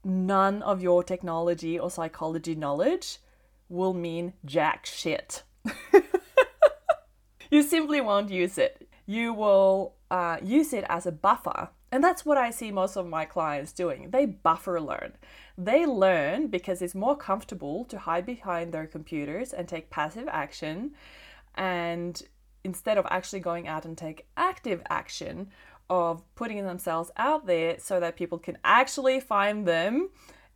none 0.03 0.61
of 0.61 0.81
your 0.81 1.03
technology 1.03 1.77
or 1.79 1.89
psychology 1.89 2.55
knowledge 2.55 3.19
will 3.67 3.93
mean 3.93 4.33
jack 4.45 4.85
shit. 4.85 5.43
you 7.51 7.63
simply 7.63 8.01
won't 8.01 8.29
use 8.29 8.57
it. 8.57 8.87
You 9.05 9.33
will 9.33 9.95
uh, 10.09 10.37
use 10.43 10.73
it 10.73 10.85
as 10.89 11.05
a 11.05 11.11
buffer. 11.11 11.69
And 11.91 12.03
that's 12.03 12.25
what 12.25 12.37
I 12.37 12.51
see 12.51 12.71
most 12.71 12.95
of 12.95 13.07
my 13.07 13.25
clients 13.25 13.71
doing. 13.71 14.11
They 14.11 14.25
buffer 14.25 14.79
learn. 14.79 15.13
They 15.57 15.85
learn 15.85 16.47
because 16.47 16.81
it's 16.81 16.95
more 16.95 17.17
comfortable 17.17 17.85
to 17.85 17.97
hide 17.97 18.25
behind 18.25 18.71
their 18.71 18.85
computers 18.85 19.53
and 19.53 19.67
take 19.67 19.89
passive 19.89 20.27
action 20.29 20.91
and 21.55 22.21
instead 22.63 22.97
of 22.97 23.07
actually 23.09 23.39
going 23.39 23.67
out 23.67 23.85
and 23.85 23.97
take 23.97 24.27
active 24.37 24.81
action 24.89 25.49
of 25.89 26.23
putting 26.35 26.65
themselves 26.65 27.11
out 27.17 27.45
there 27.45 27.79
so 27.79 27.99
that 27.99 28.15
people 28.15 28.37
can 28.37 28.57
actually 28.63 29.19
find 29.19 29.67
them 29.67 30.09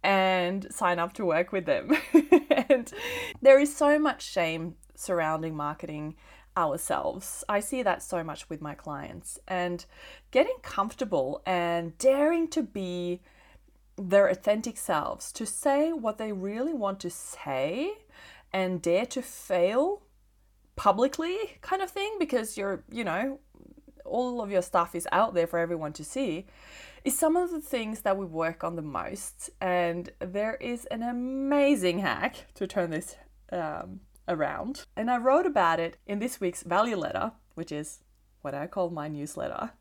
and 0.03 0.67
sign 0.71 0.99
up 0.99 1.13
to 1.13 1.25
work 1.25 1.51
with 1.51 1.65
them. 1.65 1.95
and 2.67 2.91
there 3.41 3.59
is 3.59 3.75
so 3.75 3.97
much 3.97 4.21
shame 4.21 4.75
surrounding 4.95 5.55
marketing 5.55 6.15
ourselves. 6.55 7.43
I 7.49 7.59
see 7.61 7.81
that 7.83 8.03
so 8.03 8.23
much 8.23 8.49
with 8.49 8.61
my 8.61 8.75
clients. 8.75 9.39
And 9.47 9.85
getting 10.31 10.55
comfortable 10.61 11.41
and 11.45 11.97
daring 11.97 12.47
to 12.49 12.61
be 12.61 13.21
their 13.95 14.27
authentic 14.27 14.77
selves, 14.77 15.31
to 15.33 15.45
say 15.45 15.93
what 15.93 16.17
they 16.17 16.31
really 16.31 16.73
want 16.73 16.99
to 17.01 17.09
say 17.09 17.93
and 18.51 18.81
dare 18.81 19.05
to 19.07 19.21
fail 19.21 20.03
publicly, 20.75 21.37
kind 21.61 21.81
of 21.81 21.89
thing, 21.89 22.15
because 22.19 22.57
you're, 22.57 22.83
you 22.91 23.03
know, 23.03 23.39
all 24.05 24.41
of 24.41 24.51
your 24.51 24.61
stuff 24.61 24.95
is 24.95 25.07
out 25.11 25.33
there 25.33 25.47
for 25.47 25.59
everyone 25.59 25.93
to 25.93 26.03
see, 26.03 26.45
is 27.03 27.17
some 27.17 27.35
of 27.35 27.51
the 27.51 27.59
things 27.59 28.01
that 28.01 28.17
we 28.17 28.25
work 28.25 28.63
on 28.63 28.75
the 28.75 28.81
most. 28.81 29.49
And 29.59 30.11
there 30.19 30.55
is 30.55 30.85
an 30.85 31.03
amazing 31.03 31.99
hack 31.99 32.47
to 32.55 32.67
turn 32.67 32.91
this 32.91 33.15
um, 33.51 34.01
around. 34.27 34.85
And 34.95 35.11
I 35.11 35.17
wrote 35.17 35.45
about 35.45 35.79
it 35.79 35.97
in 36.07 36.19
this 36.19 36.39
week's 36.39 36.63
value 36.63 36.95
letter, 36.95 37.33
which 37.55 37.71
is 37.71 37.99
what 38.41 38.53
I 38.53 38.67
call 38.67 38.89
my 38.89 39.07
newsletter. 39.07 39.71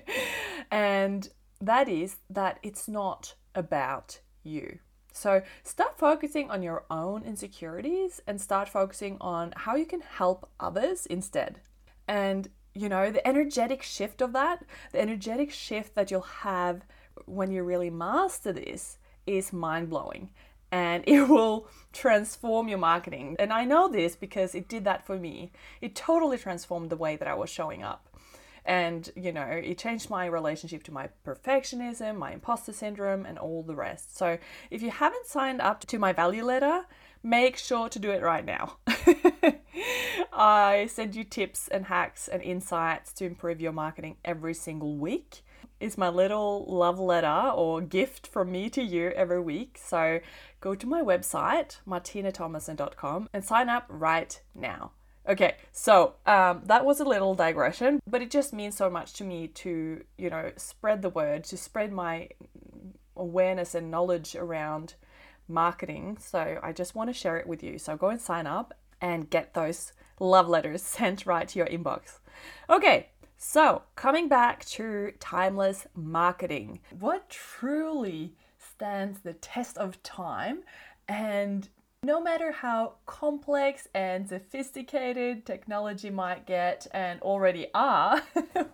and 0.70 1.28
that 1.60 1.88
is 1.88 2.16
that 2.30 2.58
it's 2.62 2.88
not 2.88 3.34
about 3.54 4.20
you. 4.42 4.78
So 5.12 5.42
start 5.64 5.98
focusing 5.98 6.50
on 6.50 6.62
your 6.62 6.84
own 6.90 7.24
insecurities 7.24 8.20
and 8.26 8.40
start 8.40 8.68
focusing 8.68 9.16
on 9.20 9.52
how 9.56 9.74
you 9.74 9.84
can 9.84 10.00
help 10.00 10.48
others 10.60 11.06
instead. 11.06 11.60
And 12.06 12.48
you 12.78 12.88
know, 12.88 13.10
the 13.10 13.26
energetic 13.26 13.82
shift 13.82 14.20
of 14.20 14.32
that, 14.32 14.64
the 14.92 15.00
energetic 15.00 15.50
shift 15.50 15.94
that 15.94 16.10
you'll 16.10 16.20
have 16.20 16.84
when 17.26 17.50
you 17.50 17.62
really 17.62 17.90
master 17.90 18.52
this 18.52 18.98
is 19.26 19.52
mind 19.52 19.90
blowing 19.90 20.30
and 20.70 21.04
it 21.06 21.28
will 21.28 21.68
transform 21.92 22.68
your 22.68 22.78
marketing. 22.78 23.36
And 23.38 23.52
I 23.52 23.64
know 23.64 23.88
this 23.88 24.16
because 24.16 24.54
it 24.54 24.68
did 24.68 24.84
that 24.84 25.06
for 25.06 25.18
me. 25.18 25.50
It 25.80 25.94
totally 25.94 26.38
transformed 26.38 26.90
the 26.90 26.96
way 26.96 27.16
that 27.16 27.28
I 27.28 27.34
was 27.34 27.50
showing 27.50 27.82
up. 27.82 28.04
And, 28.64 29.10
you 29.16 29.32
know, 29.32 29.46
it 29.46 29.78
changed 29.78 30.10
my 30.10 30.26
relationship 30.26 30.82
to 30.84 30.92
my 30.92 31.08
perfectionism, 31.26 32.18
my 32.18 32.32
imposter 32.32 32.72
syndrome, 32.72 33.24
and 33.24 33.38
all 33.38 33.62
the 33.62 33.74
rest. 33.74 34.16
So, 34.18 34.36
if 34.70 34.82
you 34.82 34.90
haven't 34.90 35.24
signed 35.24 35.62
up 35.62 35.80
to 35.86 35.98
my 35.98 36.12
value 36.12 36.44
letter, 36.44 36.82
make 37.22 37.56
sure 37.56 37.88
to 37.88 37.98
do 37.98 38.10
it 38.10 38.20
right 38.22 38.44
now. 38.44 38.76
I 40.32 40.88
send 40.90 41.14
you 41.14 41.24
tips 41.24 41.68
and 41.68 41.86
hacks 41.86 42.28
and 42.28 42.42
insights 42.42 43.12
to 43.14 43.24
improve 43.24 43.60
your 43.60 43.72
marketing 43.72 44.16
every 44.24 44.54
single 44.54 44.96
week. 44.96 45.42
It's 45.80 45.96
my 45.96 46.08
little 46.08 46.64
love 46.66 46.98
letter 46.98 47.52
or 47.54 47.80
gift 47.80 48.26
from 48.26 48.50
me 48.50 48.68
to 48.70 48.82
you 48.82 49.10
every 49.10 49.40
week. 49.40 49.78
So 49.82 50.20
go 50.60 50.74
to 50.74 50.86
my 50.86 51.02
website, 51.02 51.78
martinethomassen.com, 51.86 53.28
and 53.32 53.44
sign 53.44 53.68
up 53.68 53.86
right 53.88 54.40
now. 54.54 54.92
Okay, 55.28 55.56
so 55.72 56.14
um, 56.26 56.62
that 56.64 56.86
was 56.86 57.00
a 57.00 57.04
little 57.04 57.34
digression, 57.34 58.00
but 58.06 58.22
it 58.22 58.30
just 58.30 58.54
means 58.54 58.74
so 58.76 58.88
much 58.88 59.12
to 59.14 59.24
me 59.24 59.46
to, 59.48 60.02
you 60.16 60.30
know, 60.30 60.52
spread 60.56 61.02
the 61.02 61.10
word, 61.10 61.44
to 61.44 61.56
spread 61.56 61.92
my 61.92 62.30
awareness 63.14 63.74
and 63.74 63.90
knowledge 63.90 64.34
around 64.34 64.94
marketing. 65.46 66.16
So 66.18 66.58
I 66.62 66.72
just 66.72 66.94
want 66.94 67.10
to 67.10 67.14
share 67.14 67.36
it 67.36 67.46
with 67.46 67.62
you. 67.62 67.78
So 67.78 67.96
go 67.96 68.08
and 68.08 68.20
sign 68.20 68.46
up 68.46 68.74
and 69.00 69.30
get 69.30 69.54
those 69.54 69.92
love 70.20 70.48
letters 70.48 70.82
sent 70.96 71.26
right 71.26 71.48
to 71.48 71.58
your 71.58 71.68
inbox. 71.68 72.18
Okay, 72.68 73.08
so 73.36 73.82
coming 73.96 74.28
back 74.28 74.64
to 74.66 75.12
timeless 75.20 75.86
marketing, 75.94 76.80
what 76.98 77.30
truly 77.30 78.34
stands 78.58 79.20
the 79.20 79.32
test 79.34 79.78
of 79.78 80.02
time 80.02 80.62
and 81.08 81.68
no 82.04 82.20
matter 82.20 82.52
how 82.52 82.94
complex 83.06 83.88
and 83.92 84.28
sophisticated 84.28 85.44
technology 85.44 86.10
might 86.10 86.46
get 86.46 86.86
and 86.92 87.20
already 87.22 87.66
are, 87.74 88.22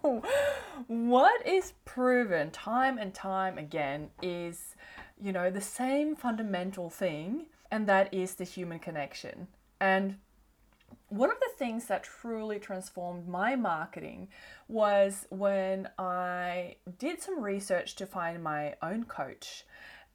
what 0.89 1.47
is 1.47 1.73
proven 1.87 2.51
time 2.51 2.99
and 2.99 3.15
time 3.15 3.57
again 3.57 4.11
is 4.21 4.75
you 5.21 5.33
know, 5.33 5.51
the 5.51 5.61
same 5.61 6.17
fundamental 6.17 6.91
thing, 6.91 7.47
and 7.71 7.87
that 7.87 8.13
is 8.13 8.35
the 8.35 8.45
human 8.45 8.79
connection. 8.79 9.49
And 9.85 10.17
one 11.09 11.31
of 11.31 11.39
the 11.41 11.53
things 11.59 11.85
that 11.89 12.05
truly 12.05 12.59
transformed 12.59 13.29
my 13.29 13.55
marketing 13.55 14.29
was 14.67 15.27
when 15.29 15.91
I 15.99 16.77
did 16.99 17.21
some 17.21 17.43
research 17.43 17.95
to 17.97 18.07
find 18.07 18.43
my 18.43 18.77
own 18.81 19.05
coach. 19.05 19.65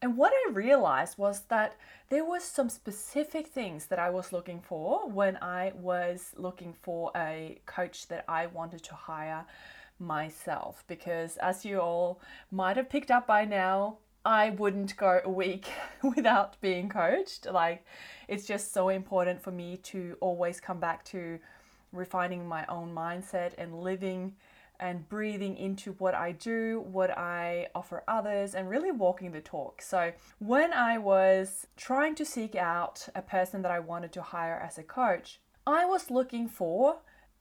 And 0.01 0.17
what 0.17 0.34
I 0.34 0.51
realized 0.53 1.19
was 1.19 1.41
that 1.49 1.75
there 2.10 2.25
was 2.25 2.43
some 2.43 2.69
specific 2.69 3.45
things 3.47 3.86
that 3.88 3.99
I 3.99 4.10
was 4.10 4.34
looking 4.34 4.60
for 4.60 5.08
when 5.08 5.38
I 5.38 5.73
was 5.75 6.34
looking 6.36 6.73
for 6.73 7.12
a 7.15 7.62
coach 7.67 8.08
that 8.08 8.25
I 8.27 8.47
wanted 8.47 8.82
to 8.86 8.95
hire 8.95 9.45
myself 9.99 10.84
because 10.88 11.38
as 11.38 11.63
you 11.63 11.79
all 11.79 12.21
might 12.49 12.77
have 12.77 12.89
picked 12.89 13.12
up 13.12 13.27
by 13.27 13.45
now, 13.45 13.97
I 14.25 14.51
wouldn't 14.51 14.97
go 14.97 15.21
a 15.23 15.29
week 15.29 15.67
without 16.15 16.60
being 16.62 16.89
coached. 16.89 17.45
Like, 17.45 17.86
it's 18.27 18.45
just 18.45 18.73
so 18.73 18.89
important 18.89 19.41
for 19.41 19.51
me 19.51 19.77
to 19.84 20.17
always 20.19 20.60
come 20.60 20.79
back 20.79 21.05
to 21.05 21.39
refining 21.91 22.47
my 22.47 22.65
own 22.67 22.93
mindset 22.93 23.53
and 23.58 23.82
living 23.82 24.34
and 24.79 25.08
breathing 25.10 25.58
into 25.58 25.91
what 25.93 26.15
I 26.15 26.32
do, 26.32 26.86
what 26.89 27.17
I 27.17 27.67
offer 27.75 28.03
others, 28.08 28.55
and 28.55 28.69
really 28.69 28.91
walking 28.91 29.32
the 29.32 29.41
talk. 29.41 29.82
So, 29.82 30.13
when 30.39 30.71
I 30.73 30.97
was 30.97 31.67
trying 31.75 32.15
to 32.15 32.25
seek 32.25 32.55
out 32.55 33.08
a 33.13 33.21
person 33.21 33.62
that 33.63 33.71
I 33.71 33.79
wanted 33.79 34.13
to 34.13 34.21
hire 34.21 34.58
as 34.58 34.77
a 34.77 34.84
coach, 34.84 35.41
I 35.67 35.86
was 35.86 36.10
looking 36.10 36.47
for 36.47 36.99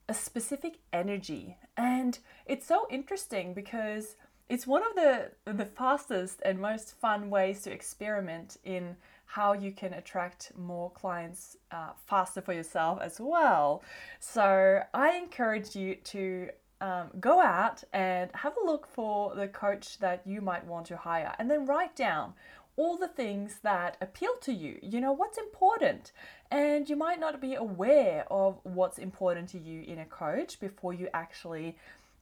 a 0.08 0.14
specific 0.14 0.78
energy. 0.92 1.58
And 1.76 2.18
it's 2.46 2.66
so 2.66 2.86
interesting 2.90 3.54
because 3.54 4.16
it's 4.48 4.66
one 4.66 4.82
of 4.82 4.94
the 4.94 5.30
the 5.44 5.64
fastest 5.66 6.40
and 6.44 6.58
most 6.58 6.98
fun 6.98 7.30
ways 7.30 7.62
to 7.62 7.72
experiment 7.72 8.56
in 8.64 8.96
how 9.26 9.52
you 9.52 9.70
can 9.72 9.92
attract 9.92 10.52
more 10.56 10.90
clients 10.90 11.58
uh, 11.70 11.90
faster 12.06 12.40
for 12.40 12.54
yourself 12.54 12.98
as 13.02 13.20
well. 13.20 13.82
So 14.20 14.80
I 14.94 15.16
encourage 15.16 15.76
you 15.76 15.96
to 15.96 16.48
um, 16.80 17.08
go 17.20 17.42
out 17.42 17.84
and 17.92 18.30
have 18.34 18.54
a 18.56 18.64
look 18.64 18.86
for 18.86 19.34
the 19.34 19.48
coach 19.48 19.98
that 19.98 20.22
you 20.24 20.40
might 20.40 20.64
want 20.64 20.86
to 20.86 20.96
hire, 20.96 21.34
and 21.38 21.50
then 21.50 21.66
write 21.66 21.94
down 21.94 22.32
all 22.76 22.96
the 22.96 23.08
things 23.08 23.58
that 23.62 23.96
appeal 24.00 24.34
to 24.40 24.52
you. 24.52 24.78
You 24.80 25.00
know 25.00 25.12
what's 25.12 25.36
important, 25.36 26.12
and 26.50 26.88
you 26.88 26.96
might 26.96 27.20
not 27.20 27.40
be 27.40 27.54
aware 27.54 28.24
of 28.30 28.60
what's 28.62 28.98
important 28.98 29.48
to 29.50 29.58
you 29.58 29.82
in 29.82 29.98
a 29.98 30.06
coach 30.06 30.58
before 30.58 30.94
you 30.94 31.08
actually 31.12 31.76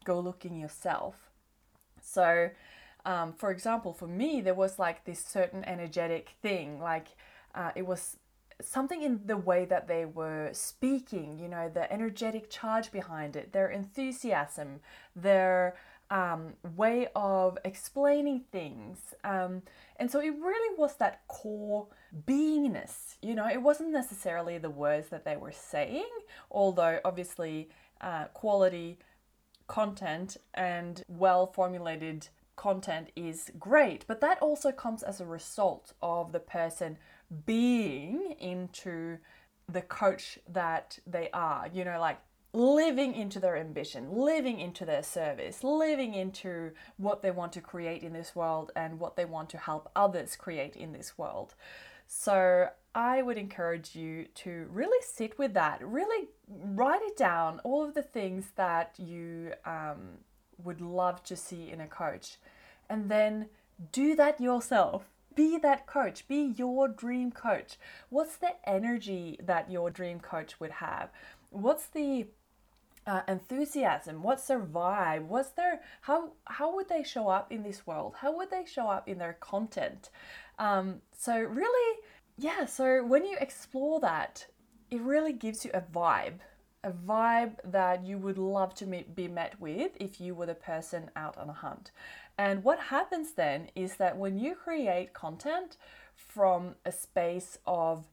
go 0.05 0.19
looking 0.19 0.59
yourself. 0.59 1.26
So, 2.07 2.51
um, 3.05 3.33
for 3.33 3.51
example, 3.51 3.93
for 3.93 4.07
me, 4.07 4.41
there 4.41 4.55
was 4.55 4.79
like 4.79 5.05
this 5.05 5.25
certain 5.25 5.65
energetic 5.65 6.31
thing, 6.41 6.81
like 6.81 7.09
uh, 7.55 7.73
it 7.75 7.87
was 7.87 8.17
something 8.63 9.03
in 9.03 9.21
the 9.27 9.37
way 9.37 9.65
that 9.67 9.87
they 9.87 10.05
were 10.05 10.51
speaking, 10.53 11.39
you 11.39 11.49
know, 11.49 11.69
the 11.69 11.93
energetic 11.93 12.49
charge 12.51 12.91
behind 12.91 13.37
it, 13.37 13.53
their 13.53 13.69
enthusiasm, 13.69 14.81
their 15.15 15.77
um, 16.11 16.55
way 16.77 17.09
of 17.15 17.59
explaining 17.65 18.45
things. 18.53 19.15
Um, 19.25 19.63
and 19.97 20.11
so 20.11 20.21
it 20.21 20.31
really 20.41 20.79
was 20.79 20.95
that 20.97 21.27
core 21.29 21.89
beingness. 22.27 23.17
You 23.21 23.35
know, 23.35 23.49
it 23.49 23.61
wasn't 23.61 23.91
necessarily 23.91 24.59
the 24.59 24.71
words 24.71 25.09
that 25.09 25.25
they 25.25 25.37
were 25.37 25.53
saying, 25.53 26.09
although 26.51 27.01
obviously 27.05 27.69
uh, 28.01 28.27
quality 28.27 28.99
content 29.67 30.37
and 30.55 31.05
well 31.09 31.47
formulated 31.47 32.29
content 32.57 33.11
is 33.15 33.51
great, 33.59 34.05
but 34.07 34.21
that 34.21 34.41
also 34.41 34.73
comes 34.73 35.03
as 35.03 35.21
a 35.21 35.27
result 35.27 35.93
of 36.03 36.33
the 36.33 36.41
person 36.41 36.97
being 37.45 38.35
into 38.41 39.19
the 39.69 39.83
coach 39.83 40.39
that 40.49 40.99
they 41.07 41.29
are. 41.33 41.69
You 41.73 41.85
know, 41.85 42.01
like 42.01 42.19
living 42.53 43.15
into 43.15 43.39
their 43.39 43.57
ambition, 43.57 44.11
living 44.11 44.59
into 44.59 44.85
their 44.85 45.03
service, 45.03 45.63
living 45.63 46.15
into 46.15 46.73
what 46.97 47.23
they 47.23 47.31
want 47.31 47.53
to 47.53 47.61
create 47.61 48.03
in 48.03 48.15
this 48.15 48.35
world 48.35 48.73
and 48.75 48.99
what 48.99 49.17
they 49.17 49.27
want 49.27 49.51
to 49.51 49.59
help 49.59 49.91
others 49.95 50.37
create 50.37 50.75
in 50.75 50.93
this 50.93 51.19
world. 51.19 51.55
So, 52.07 52.69
I 52.97 53.21
would 53.21 53.37
encourage 53.37 53.95
you 53.95 54.25
to 54.37 54.67
really 54.71 55.05
sit 55.05 55.39
with 55.39 55.53
that, 55.53 55.87
really 55.87 56.29
write 56.49 57.03
it 57.03 57.15
down, 57.15 57.61
all 57.63 57.85
of 57.85 57.93
the 57.93 58.03
things 58.03 58.47
that 58.57 58.95
you 58.97 59.53
um, 59.67 60.21
would 60.65 60.81
love 60.81 61.23
to 61.25 61.37
see 61.37 61.71
in 61.71 61.83
a 61.83 61.87
coach, 61.87 62.39
and 62.89 63.11
then 63.11 63.51
do 63.93 64.17
that 64.17 64.41
yourself. 64.41 65.11
Be 65.35 65.59
that 65.59 65.87
coach, 65.87 66.27
be 66.27 66.55
your 66.57 66.89
dream 66.89 67.31
coach. 67.31 67.77
What's 68.09 68.39
the 68.39 68.55
energy 68.65 69.39
that 69.43 69.71
your 69.71 69.91
dream 69.91 70.19
coach 70.19 70.59
would 70.59 70.71
have? 70.71 71.11
What's 71.51 71.85
the 71.89 72.29
uh, 73.07 73.21
enthusiasm? 73.29 74.23
What's 74.23 74.47
their 74.47 74.61
vibe? 74.61 75.27
What's 75.27 75.51
their 75.51 75.83
how 76.01 76.31
how 76.47 76.75
would 76.75 76.89
they 76.89 77.03
show 77.03 77.29
up 77.29 77.53
in 77.53 77.63
this 77.63 77.87
world? 77.87 78.15
How 78.21 78.35
would 78.35 78.51
they 78.51 78.65
show 78.65 78.89
up 78.89 79.07
in 79.07 79.19
their 79.19 79.35
content? 79.35 80.09
Um, 80.59 81.03
so 81.13 81.39
really 81.39 81.99
yeah 82.37 82.65
so 82.65 83.05
when 83.05 83.25
you 83.25 83.37
explore 83.41 84.01
that 84.01 84.47
it 84.91 85.01
really 85.01 85.33
gives 85.33 85.65
you 85.65 85.71
a 85.75 85.81
vibe 85.81 86.41
a 86.85 86.91
vibe 86.93 87.57
that 87.65 88.07
you 88.07 88.17
would 88.17 88.39
love 88.39 88.73
to 88.73 88.87
meet, 88.87 89.17
be 89.17 89.27
met 89.27 89.61
with 89.61 89.91
if 89.99 90.21
you 90.21 90.37
were 90.37 90.47
the 90.47 90.55
person 90.55 91.11
out 91.17 91.37
on 91.37 91.49
a 91.49 91.53
hunt. 91.53 91.91
And 92.39 92.63
what 92.63 92.79
happens 92.79 93.33
then 93.33 93.71
is 93.75 93.97
that 93.97 94.17
when 94.17 94.39
you 94.39 94.55
create 94.55 95.13
content 95.13 95.79
from 96.15 96.77
a 96.85 96.93
space 96.93 97.59
of 97.67 98.05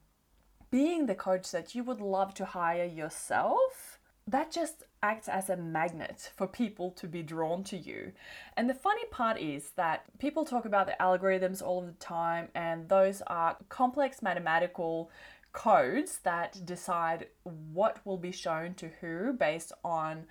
being 0.71 1.05
the 1.05 1.13
coach 1.13 1.51
that 1.51 1.75
you 1.75 1.83
would 1.83 2.01
love 2.01 2.33
to 2.33 2.45
hire 2.45 2.85
yourself 2.85 3.99
that 4.27 4.51
just 4.51 4.83
acts 5.03 5.27
as 5.27 5.49
a 5.49 5.57
magnet 5.57 6.31
for 6.35 6.47
people 6.47 6.89
to 6.91 7.07
be 7.07 7.21
drawn 7.21 7.63
to 7.65 7.77
you. 7.77 8.13
And 8.57 8.69
the 8.69 8.73
funny 8.73 9.05
part 9.11 9.39
is 9.39 9.71
that 9.75 10.05
people 10.17 10.45
talk 10.45 10.65
about 10.65 10.87
the 10.87 10.95
algorithms 10.99 11.61
all 11.61 11.81
the 11.81 11.91
time, 11.93 12.47
and 12.55 12.89
those 12.89 13.21
are 13.27 13.57
complex 13.69 14.23
mathematical 14.23 15.11
codes 15.51 16.19
that 16.23 16.65
decide 16.65 17.27
what 17.43 17.99
will 18.05 18.17
be 18.17 18.31
shown 18.31 18.73
to 18.75 18.89
who 19.01 19.33
based 19.33 19.71
on 19.83 20.25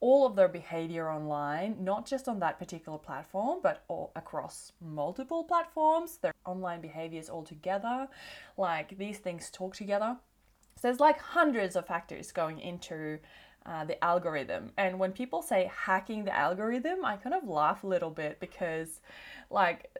all 0.00 0.24
of 0.24 0.36
their 0.36 0.46
behavior 0.46 1.10
online, 1.10 1.76
not 1.80 2.06
just 2.06 2.28
on 2.28 2.38
that 2.38 2.58
particular 2.60 2.98
platform, 2.98 3.58
but 3.60 3.84
across 4.14 4.70
multiple 4.80 5.42
platforms, 5.42 6.18
their 6.18 6.32
online 6.46 6.80
behaviors 6.80 7.28
all 7.28 7.42
together. 7.42 8.06
Like 8.56 8.96
these 8.96 9.18
things 9.18 9.50
talk 9.50 9.74
together. 9.74 10.16
So 10.76 10.82
there's 10.82 11.00
like 11.00 11.18
hundreds 11.18 11.74
of 11.74 11.88
factors 11.88 12.30
going 12.30 12.60
into 12.60 13.18
uh, 13.68 13.84
the 13.84 14.02
algorithm. 14.02 14.72
And 14.76 14.98
when 14.98 15.12
people 15.12 15.42
say 15.42 15.70
hacking 15.74 16.24
the 16.24 16.34
algorithm, 16.34 17.04
I 17.04 17.16
kind 17.16 17.34
of 17.34 17.46
laugh 17.46 17.84
a 17.84 17.86
little 17.86 18.10
bit 18.10 18.40
because, 18.40 19.00
like, 19.50 19.90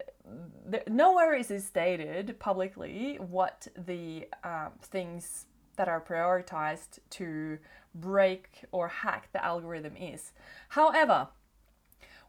nowhere 0.89 1.35
is 1.35 1.51
it 1.51 1.63
stated 1.63 2.39
publicly 2.39 3.17
what 3.17 3.69
the 3.77 4.29
um, 4.43 4.73
things 4.83 5.47
that 5.77 5.89
are 5.89 6.01
prioritized 6.01 6.99
to 7.11 7.59
break 7.95 8.65
or 8.73 8.89
hack 8.89 9.29
the 9.33 9.45
algorithm 9.45 9.97
is. 9.97 10.33
However, 10.71 11.29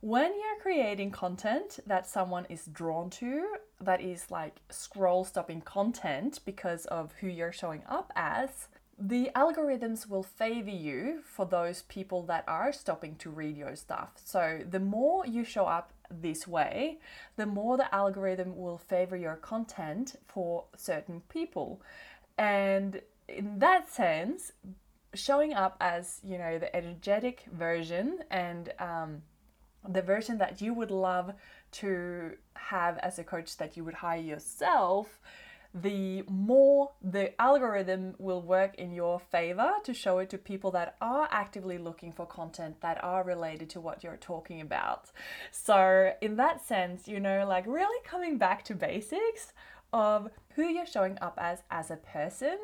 when 0.02 0.32
you're 0.34 0.62
creating 0.62 1.12
content 1.12 1.80
that 1.86 2.08
someone 2.08 2.46
is 2.50 2.66
drawn 2.72 3.10
to, 3.12 3.56
that 3.82 4.02
is 4.02 4.32
like 4.32 4.58
scroll 4.70 5.26
stopping 5.26 5.62
content 5.62 6.40
because 6.46 6.86
of 6.86 7.12
who 7.20 7.28
you're 7.28 7.52
showing 7.52 7.84
up 7.90 8.12
as, 8.16 8.68
the 9.00 9.32
algorithms 9.34 10.10
will 10.10 10.24
favor 10.24 10.70
you 10.70 11.22
for 11.24 11.46
those 11.46 11.84
people 11.84 12.24
that 12.24 12.44
are 12.48 12.74
stopping 12.74 13.16
to 13.16 13.30
read 13.30 13.56
your 13.56 13.76
stuff. 13.76 14.14
So 14.24 14.60
the 14.70 14.80
more 14.80 15.26
you 15.26 15.46
show 15.46 15.66
up 15.66 15.94
this 16.12 16.46
way, 16.48 17.00
the 17.38 17.46
more 17.46 17.78
the 17.78 17.94
algorithm 17.96 18.58
will 18.58 18.78
favor 18.78 19.16
your 19.16 19.36
content 19.36 20.16
for 20.28 20.66
certain 20.76 21.22
people. 21.30 21.82
And 22.38 23.02
in 23.30 23.60
that 23.60 23.90
sense, 23.90 24.52
showing 25.14 25.54
up 25.54 25.78
as, 25.80 26.20
you 26.24 26.38
know, 26.38 26.60
the 26.60 26.76
energetic 26.76 27.46
version 27.54 28.20
and 28.30 28.74
um, 28.80 29.22
the 29.88 30.02
version 30.02 30.38
that 30.40 30.62
you 30.62 30.74
would 30.74 30.92
love 30.92 31.34
to 31.72 32.34
have 32.56 32.98
as 32.98 33.18
a 33.18 33.24
coach 33.24 33.56
that 33.58 33.78
you 33.78 33.84
would 33.86 33.94
hire 33.94 34.20
yourself, 34.20 35.20
the 35.74 36.24
more 36.28 36.92
the 37.02 37.40
algorithm 37.40 38.16
will 38.18 38.42
work 38.42 38.76
in 38.76 38.92
your 38.92 39.20
favor 39.20 39.72
to 39.84 39.94
show 39.94 40.18
it 40.20 40.30
to 40.32 40.38
people 40.38 40.72
that 40.72 40.96
are 41.00 41.28
actively 41.32 41.78
looking 41.78 42.12
for 42.12 42.26
content 42.26 42.82
that 42.82 43.04
are 43.04 43.24
related 43.24 43.70
to 43.70 43.80
what 43.80 44.04
you're 44.04 44.18
talking 44.18 44.62
about. 44.62 45.12
So, 45.52 46.14
in 46.22 46.38
that 46.38 46.66
sense, 46.66 47.08
you 47.08 47.20
know, 47.20 47.46
like 47.48 47.66
really 47.68 48.04
coming 48.04 48.38
back 48.38 48.64
to 48.66 48.76
basics 48.76 49.54
of 49.94 50.30
who 50.56 50.64
you're 50.64 50.86
showing 50.86 51.18
up 51.22 51.38
as 51.38 51.62
as 51.70 51.92
a 51.92 51.98
person, 51.98 52.58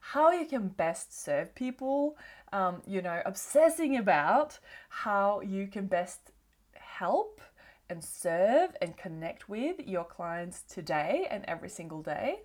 how 0.00 0.30
you 0.30 0.46
can 0.46 0.68
best 0.68 1.22
serve 1.22 1.54
people, 1.54 2.16
um, 2.52 2.80
you 2.86 3.02
know, 3.02 3.20
obsessing 3.26 3.96
about 3.96 4.58
how 4.88 5.40
you 5.40 5.66
can 5.66 5.86
best 5.86 6.32
help 6.72 7.40
and 7.88 8.02
serve 8.02 8.76
and 8.80 8.96
connect 8.96 9.48
with 9.48 9.80
your 9.86 10.04
clients 10.04 10.62
today 10.62 11.26
and 11.30 11.44
every 11.46 11.68
single 11.68 12.02
day. 12.02 12.40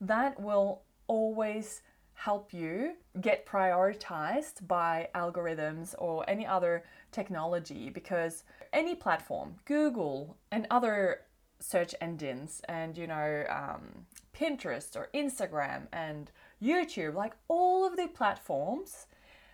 That 0.00 0.40
will 0.40 0.82
always 1.06 1.82
help 2.14 2.52
you 2.52 2.94
get 3.20 3.46
prioritized 3.46 4.66
by 4.66 5.08
algorithms 5.14 5.94
or 5.98 6.28
any 6.28 6.46
other 6.46 6.84
technology 7.12 7.90
because 7.90 8.42
any 8.72 8.94
platform, 8.94 9.56
Google 9.66 10.36
and 10.50 10.66
other 10.70 11.20
search 11.60 11.94
engines, 12.00 12.62
and 12.68 12.96
you 12.96 13.06
know, 13.06 13.44
um, 13.48 14.06
Pinterest 14.34 14.96
or 14.96 15.08
Instagram 15.14 15.86
and 15.92 16.30
YouTube, 16.62 17.14
like 17.14 17.34
all 17.48 17.86
of 17.86 17.96
the 17.96 18.08
platforms, 18.08 19.06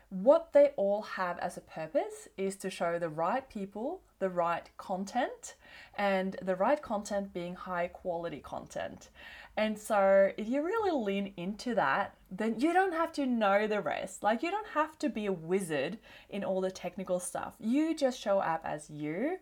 what 0.09 0.53
they 0.53 0.71
all 0.77 1.03
have 1.03 1.39
as 1.39 1.57
a 1.57 1.61
purpose 1.61 2.29
is 2.37 2.57
to 2.57 2.71
show 2.71 2.99
the 2.99 3.09
right 3.09 3.49
people 3.49 4.03
the 4.23 4.31
right 4.31 4.71
content 4.77 5.57
and 5.99 6.37
the 6.43 6.55
right 6.55 6.81
content 6.81 7.35
being 7.35 7.57
high 7.57 7.89
quality 7.89 8.39
content. 8.39 9.09
And 9.57 9.77
so, 9.77 10.31
if 10.37 10.49
you 10.49 10.63
really 10.65 10.93
lean 10.93 11.35
into 11.37 11.75
that, 11.75 12.15
then 12.31 12.61
you 12.61 12.73
don't 12.73 12.95
have 12.95 13.13
to 13.15 13.27
know 13.27 13.67
the 13.67 13.81
rest. 13.81 14.23
Like, 14.23 14.45
you 14.45 14.53
don't 14.53 14.69
have 14.69 14.97
to 15.01 15.09
be 15.09 15.27
a 15.27 15.33
wizard 15.33 15.99
in 16.31 16.45
all 16.45 16.61
the 16.61 16.71
technical 16.71 17.19
stuff. 17.19 17.55
You 17.59 17.97
just 17.97 18.21
show 18.21 18.39
up 18.39 18.63
as 18.65 18.89
you, 18.89 19.39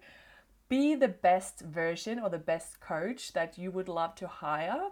be 0.71 0.95
the 0.95 1.09
best 1.09 1.61
version 1.61 2.19
or 2.19 2.31
the 2.31 2.39
best 2.39 2.81
coach 2.81 3.35
that 3.35 3.59
you 3.59 3.71
would 3.71 3.89
love 3.89 4.15
to 4.15 4.27
hire, 4.27 4.85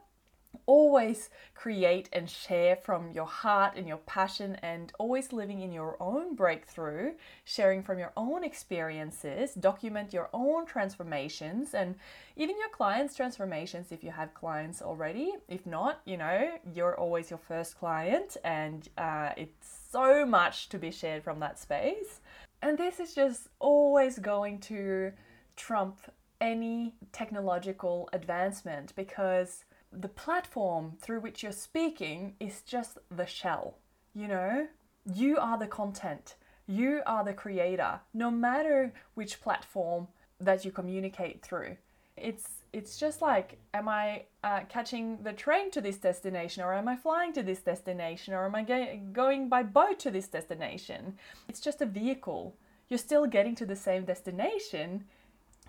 always 0.66 1.30
create 1.54 2.08
and 2.12 2.28
share 2.28 2.76
from 2.76 3.11
your 3.12 3.26
heart 3.26 3.74
and 3.76 3.88
your 3.88 3.98
passion 3.98 4.56
and 4.62 4.92
always 4.98 5.32
living 5.32 5.61
in 5.61 5.72
your 5.72 5.96
own 6.00 6.34
breakthrough, 6.34 7.12
sharing 7.44 7.82
from 7.82 7.98
your 7.98 8.12
own 8.16 8.44
experiences, 8.44 9.54
document 9.54 10.12
your 10.12 10.28
own 10.32 10.66
transformations 10.66 11.74
and 11.74 11.94
even 12.37 12.56
your 12.58 12.68
clients' 12.68 13.14
transformations 13.14 13.92
if 13.92 14.04
you 14.04 14.11
have 14.11 14.34
clients 14.34 14.82
already. 14.82 15.34
If 15.48 15.66
not, 15.66 16.00
you 16.04 16.16
know, 16.16 16.50
you're 16.74 16.98
always 16.98 17.30
your 17.30 17.38
first 17.38 17.78
client 17.78 18.37
and 18.44 18.88
uh, 18.98 19.30
it's 19.37 19.80
so 19.90 20.26
much 20.26 20.68
to 20.68 20.78
be 20.78 20.90
shared 20.90 21.24
from 21.24 21.40
that 21.40 21.58
space. 21.58 22.20
And 22.61 22.76
this 22.76 23.00
is 23.00 23.14
just 23.14 23.48
always 23.58 24.18
going 24.18 24.58
to 24.61 25.12
trump 25.56 25.98
any 26.40 26.94
technological 27.12 28.08
advancement 28.12 28.92
because 28.96 29.64
the 29.92 30.09
platform 30.09 30.92
through 31.01 31.20
which 31.20 31.42
you're 31.42 31.53
speaking 31.53 32.35
is 32.40 32.62
just 32.62 32.98
the 33.11 33.27
shell. 33.27 33.79
You 34.14 34.29
know, 34.29 34.68
you 35.14 35.38
are 35.38 35.59
the 35.59 35.66
content, 35.66 36.35
you 36.66 37.03
are 37.07 37.24
the 37.24 37.33
creator, 37.33 38.01
no 38.12 38.31
matter 38.31 38.92
which 39.14 39.40
platform 39.40 40.09
that 40.40 40.64
you 40.64 40.70
communicate 40.70 41.42
through. 41.42 41.77
It's 42.16 42.46
it's 42.72 42.98
just 42.98 43.22
like, 43.22 43.59
am 43.72 43.88
I 43.88 44.24
uh, 44.44 44.61
catching 44.68 45.22
the 45.22 45.33
train 45.33 45.70
to 45.70 45.81
this 45.81 45.96
destination, 45.96 46.62
or 46.62 46.74
am 46.74 46.87
I 46.87 46.96
flying 46.96 47.33
to 47.33 47.42
this 47.42 47.61
destination, 47.61 48.35
or 48.35 48.44
am 48.44 48.55
I 48.55 49.01
going 49.12 49.48
by 49.48 49.62
boat 49.62 49.98
to 50.01 50.11
this 50.11 50.29
destination? 50.29 51.16
It's 51.48 51.61
just 51.61 51.81
a 51.81 51.87
vehicle. 51.87 52.55
you're 52.88 52.98
still 52.98 53.27
getting 53.27 53.55
to 53.55 53.66
the 53.66 53.77
same 53.77 54.05
destination 54.05 55.05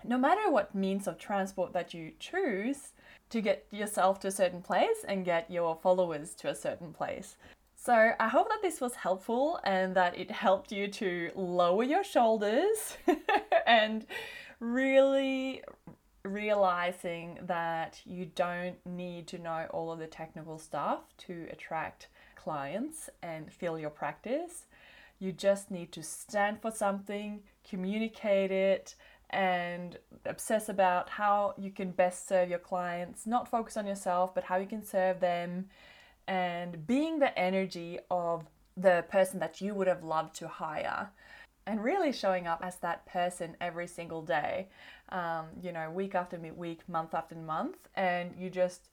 no 0.04 0.16
matter 0.16 0.50
what 0.50 0.74
means 0.74 1.06
of 1.06 1.18
transport 1.18 1.72
that 1.72 1.92
you 1.94 2.12
choose 2.18 2.92
to 3.30 3.40
get 3.40 3.66
yourself 3.70 4.20
to 4.20 4.28
a 4.28 4.32
certain 4.32 4.60
place 4.62 5.04
and 5.08 5.24
get 5.24 5.50
your 5.50 5.76
followers 5.82 6.34
to 6.34 6.48
a 6.48 6.54
certain 6.54 6.92
place. 6.92 7.36
So, 7.76 8.12
I 8.20 8.28
hope 8.28 8.50
that 8.50 8.60
this 8.60 8.80
was 8.80 8.94
helpful 8.94 9.58
and 9.64 9.94
that 9.96 10.18
it 10.18 10.30
helped 10.30 10.70
you 10.70 10.88
to 10.88 11.30
lower 11.34 11.82
your 11.82 12.04
shoulders 12.04 12.98
and 13.66 14.04
really 14.58 15.62
realizing 16.22 17.38
that 17.42 18.00
you 18.04 18.26
don't 18.34 18.76
need 18.84 19.26
to 19.28 19.38
know 19.38 19.66
all 19.70 19.90
of 19.90 19.98
the 19.98 20.06
technical 20.06 20.58
stuff 20.58 21.16
to 21.16 21.46
attract 21.50 22.08
clients 22.36 23.08
and 23.22 23.52
fill 23.52 23.78
your 23.78 23.90
practice. 23.90 24.66
You 25.18 25.32
just 25.32 25.70
need 25.70 25.92
to 25.92 26.02
stand 26.02 26.60
for 26.60 26.70
something, 26.70 27.40
communicate 27.68 28.50
it, 28.50 28.94
and 29.30 29.98
obsess 30.26 30.68
about 30.68 31.08
how 31.08 31.54
you 31.56 31.70
can 31.70 31.90
best 31.90 32.28
serve 32.28 32.50
your 32.50 32.58
clients, 32.58 33.26
not 33.26 33.48
focus 33.48 33.76
on 33.76 33.86
yourself, 33.86 34.34
but 34.34 34.44
how 34.44 34.56
you 34.56 34.66
can 34.66 34.84
serve 34.84 35.20
them, 35.20 35.66
and 36.26 36.86
being 36.86 37.18
the 37.18 37.36
energy 37.38 37.98
of 38.10 38.44
the 38.76 39.04
person 39.08 39.40
that 39.40 39.60
you 39.60 39.74
would 39.74 39.86
have 39.86 40.04
loved 40.04 40.34
to 40.36 40.48
hire. 40.48 41.10
And 41.66 41.84
really 41.84 42.12
showing 42.12 42.46
up 42.46 42.60
as 42.64 42.76
that 42.78 43.06
person 43.06 43.56
every 43.60 43.86
single 43.86 44.22
day, 44.22 44.68
um, 45.10 45.46
you 45.62 45.72
know, 45.72 45.90
week 45.90 46.14
after 46.14 46.38
week, 46.38 46.88
month 46.88 47.14
after 47.14 47.36
month, 47.36 47.76
and 47.94 48.34
you 48.36 48.50
just 48.50 48.88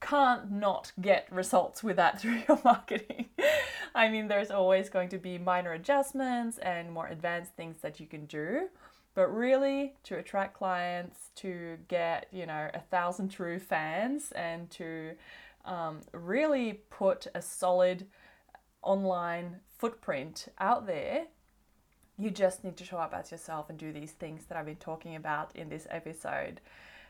can't 0.00 0.50
not 0.50 0.92
get 1.00 1.26
results 1.30 1.82
with 1.82 1.96
that 1.96 2.20
through 2.20 2.42
your 2.48 2.60
marketing. 2.64 3.26
I 3.94 4.08
mean, 4.08 4.28
there's 4.28 4.50
always 4.50 4.88
going 4.88 5.08
to 5.10 5.18
be 5.18 5.38
minor 5.38 5.72
adjustments 5.72 6.58
and 6.58 6.92
more 6.92 7.06
advanced 7.06 7.54
things 7.54 7.80
that 7.82 7.98
you 7.98 8.06
can 8.06 8.26
do. 8.26 8.68
But 9.14 9.34
really, 9.34 9.94
to 10.04 10.16
attract 10.16 10.54
clients, 10.54 11.30
to 11.36 11.78
get, 11.88 12.28
you 12.30 12.46
know, 12.46 12.70
a 12.72 12.80
thousand 12.80 13.30
true 13.30 13.58
fans, 13.58 14.32
and 14.32 14.70
to 14.70 15.12
um, 15.64 16.00
really 16.12 16.80
put 16.90 17.26
a 17.34 17.42
solid 17.42 18.06
online 18.82 19.56
footprint 19.76 20.48
out 20.58 20.86
there, 20.86 21.26
you 22.16 22.30
just 22.30 22.64
need 22.64 22.76
to 22.76 22.84
show 22.84 22.98
up 22.98 23.14
as 23.14 23.30
yourself 23.30 23.70
and 23.70 23.78
do 23.78 23.92
these 23.92 24.12
things 24.12 24.44
that 24.46 24.58
I've 24.58 24.66
been 24.66 24.76
talking 24.76 25.16
about 25.16 25.54
in 25.54 25.68
this 25.68 25.86
episode. 25.90 26.60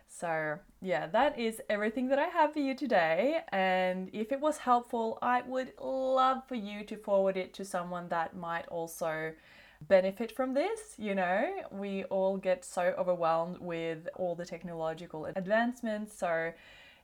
So, 0.06 0.58
yeah, 0.80 1.06
that 1.08 1.38
is 1.38 1.60
everything 1.68 2.08
that 2.08 2.18
I 2.18 2.26
have 2.26 2.52
for 2.54 2.60
you 2.60 2.74
today. 2.74 3.40
And 3.52 4.08
if 4.12 4.32
it 4.32 4.40
was 4.40 4.58
helpful, 4.58 5.18
I 5.20 5.42
would 5.42 5.72
love 5.80 6.46
for 6.48 6.54
you 6.54 6.84
to 6.84 6.96
forward 6.96 7.36
it 7.36 7.52
to 7.54 7.64
someone 7.64 8.08
that 8.08 8.34
might 8.34 8.66
also 8.68 9.32
benefit 9.80 10.32
from 10.34 10.54
this. 10.54 10.94
You 10.96 11.14
know, 11.14 11.44
we 11.70 12.04
all 12.04 12.36
get 12.36 12.64
so 12.64 12.94
overwhelmed 12.98 13.58
with 13.60 14.08
all 14.16 14.34
the 14.34 14.44
technological 14.44 15.26
advancements. 15.26 16.16
So, 16.18 16.52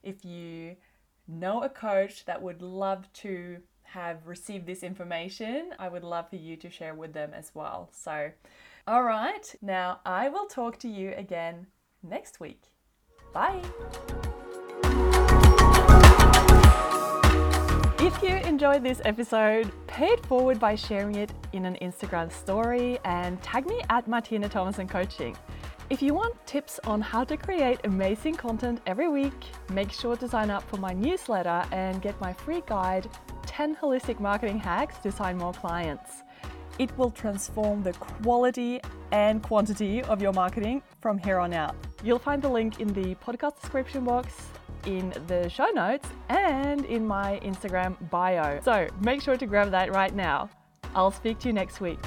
if 0.02 0.24
you 0.24 0.76
know 1.26 1.62
a 1.62 1.68
coach 1.68 2.24
that 2.26 2.42
would 2.42 2.60
love 2.62 3.10
to 3.14 3.58
have 3.84 4.26
received 4.26 4.66
this 4.66 4.82
information, 4.82 5.70
I 5.78 5.88
would 5.88 6.04
love 6.04 6.28
for 6.28 6.36
you 6.36 6.56
to 6.56 6.70
share 6.70 6.94
with 6.94 7.12
them 7.12 7.32
as 7.32 7.52
well. 7.54 7.90
So, 7.92 8.30
all 8.86 9.04
right, 9.04 9.54
now 9.62 10.00
I 10.04 10.28
will 10.28 10.46
talk 10.46 10.78
to 10.80 10.88
you 10.88 11.12
again 11.16 11.68
next 12.02 12.40
week. 12.40 12.62
Bye. 13.32 13.62
If 18.04 18.22
you 18.22 18.36
enjoyed 18.36 18.82
this 18.82 19.00
episode, 19.06 19.72
pay 19.86 20.08
it 20.08 20.26
forward 20.26 20.60
by 20.60 20.74
sharing 20.74 21.14
it 21.14 21.32
in 21.54 21.64
an 21.64 21.78
Instagram 21.80 22.30
story 22.30 22.98
and 23.06 23.42
tag 23.42 23.66
me 23.66 23.80
at 23.88 24.06
Martine 24.06 24.42
Thomassen 24.42 24.86
Coaching. 24.86 25.34
If 25.88 26.02
you 26.02 26.12
want 26.12 26.34
tips 26.46 26.78
on 26.84 27.00
how 27.00 27.24
to 27.24 27.38
create 27.38 27.80
amazing 27.84 28.34
content 28.34 28.82
every 28.86 29.08
week, 29.08 29.46
make 29.72 29.90
sure 29.90 30.16
to 30.16 30.28
sign 30.28 30.50
up 30.50 30.62
for 30.64 30.76
my 30.76 30.92
newsletter 30.92 31.64
and 31.72 32.02
get 32.02 32.20
my 32.20 32.34
free 32.34 32.62
guide 32.66 33.08
10 33.46 33.74
holistic 33.76 34.20
marketing 34.20 34.58
hacks 34.58 34.98
to 34.98 35.10
sign 35.10 35.38
more 35.38 35.54
clients. 35.54 36.24
It 36.78 36.94
will 36.98 37.10
transform 37.10 37.82
the 37.82 37.94
quality 37.94 38.82
and 39.12 39.42
quantity 39.42 40.02
of 40.02 40.20
your 40.20 40.34
marketing 40.34 40.82
from 41.00 41.16
here 41.16 41.38
on 41.38 41.54
out. 41.54 41.74
You'll 42.04 42.18
find 42.18 42.42
the 42.42 42.50
link 42.50 42.80
in 42.80 42.88
the 42.88 43.14
podcast 43.14 43.62
description 43.62 44.04
box 44.04 44.48
in 44.86 45.12
the 45.26 45.48
show 45.48 45.68
notes 45.70 46.08
and 46.28 46.84
in 46.86 47.06
my 47.06 47.40
Instagram 47.42 47.96
bio. 48.10 48.60
So 48.62 48.88
make 49.00 49.20
sure 49.20 49.36
to 49.36 49.46
grab 49.46 49.70
that 49.70 49.92
right 49.94 50.14
now. 50.14 50.50
I'll 50.94 51.10
speak 51.10 51.38
to 51.40 51.48
you 51.48 51.52
next 51.52 51.80
week. 51.80 51.98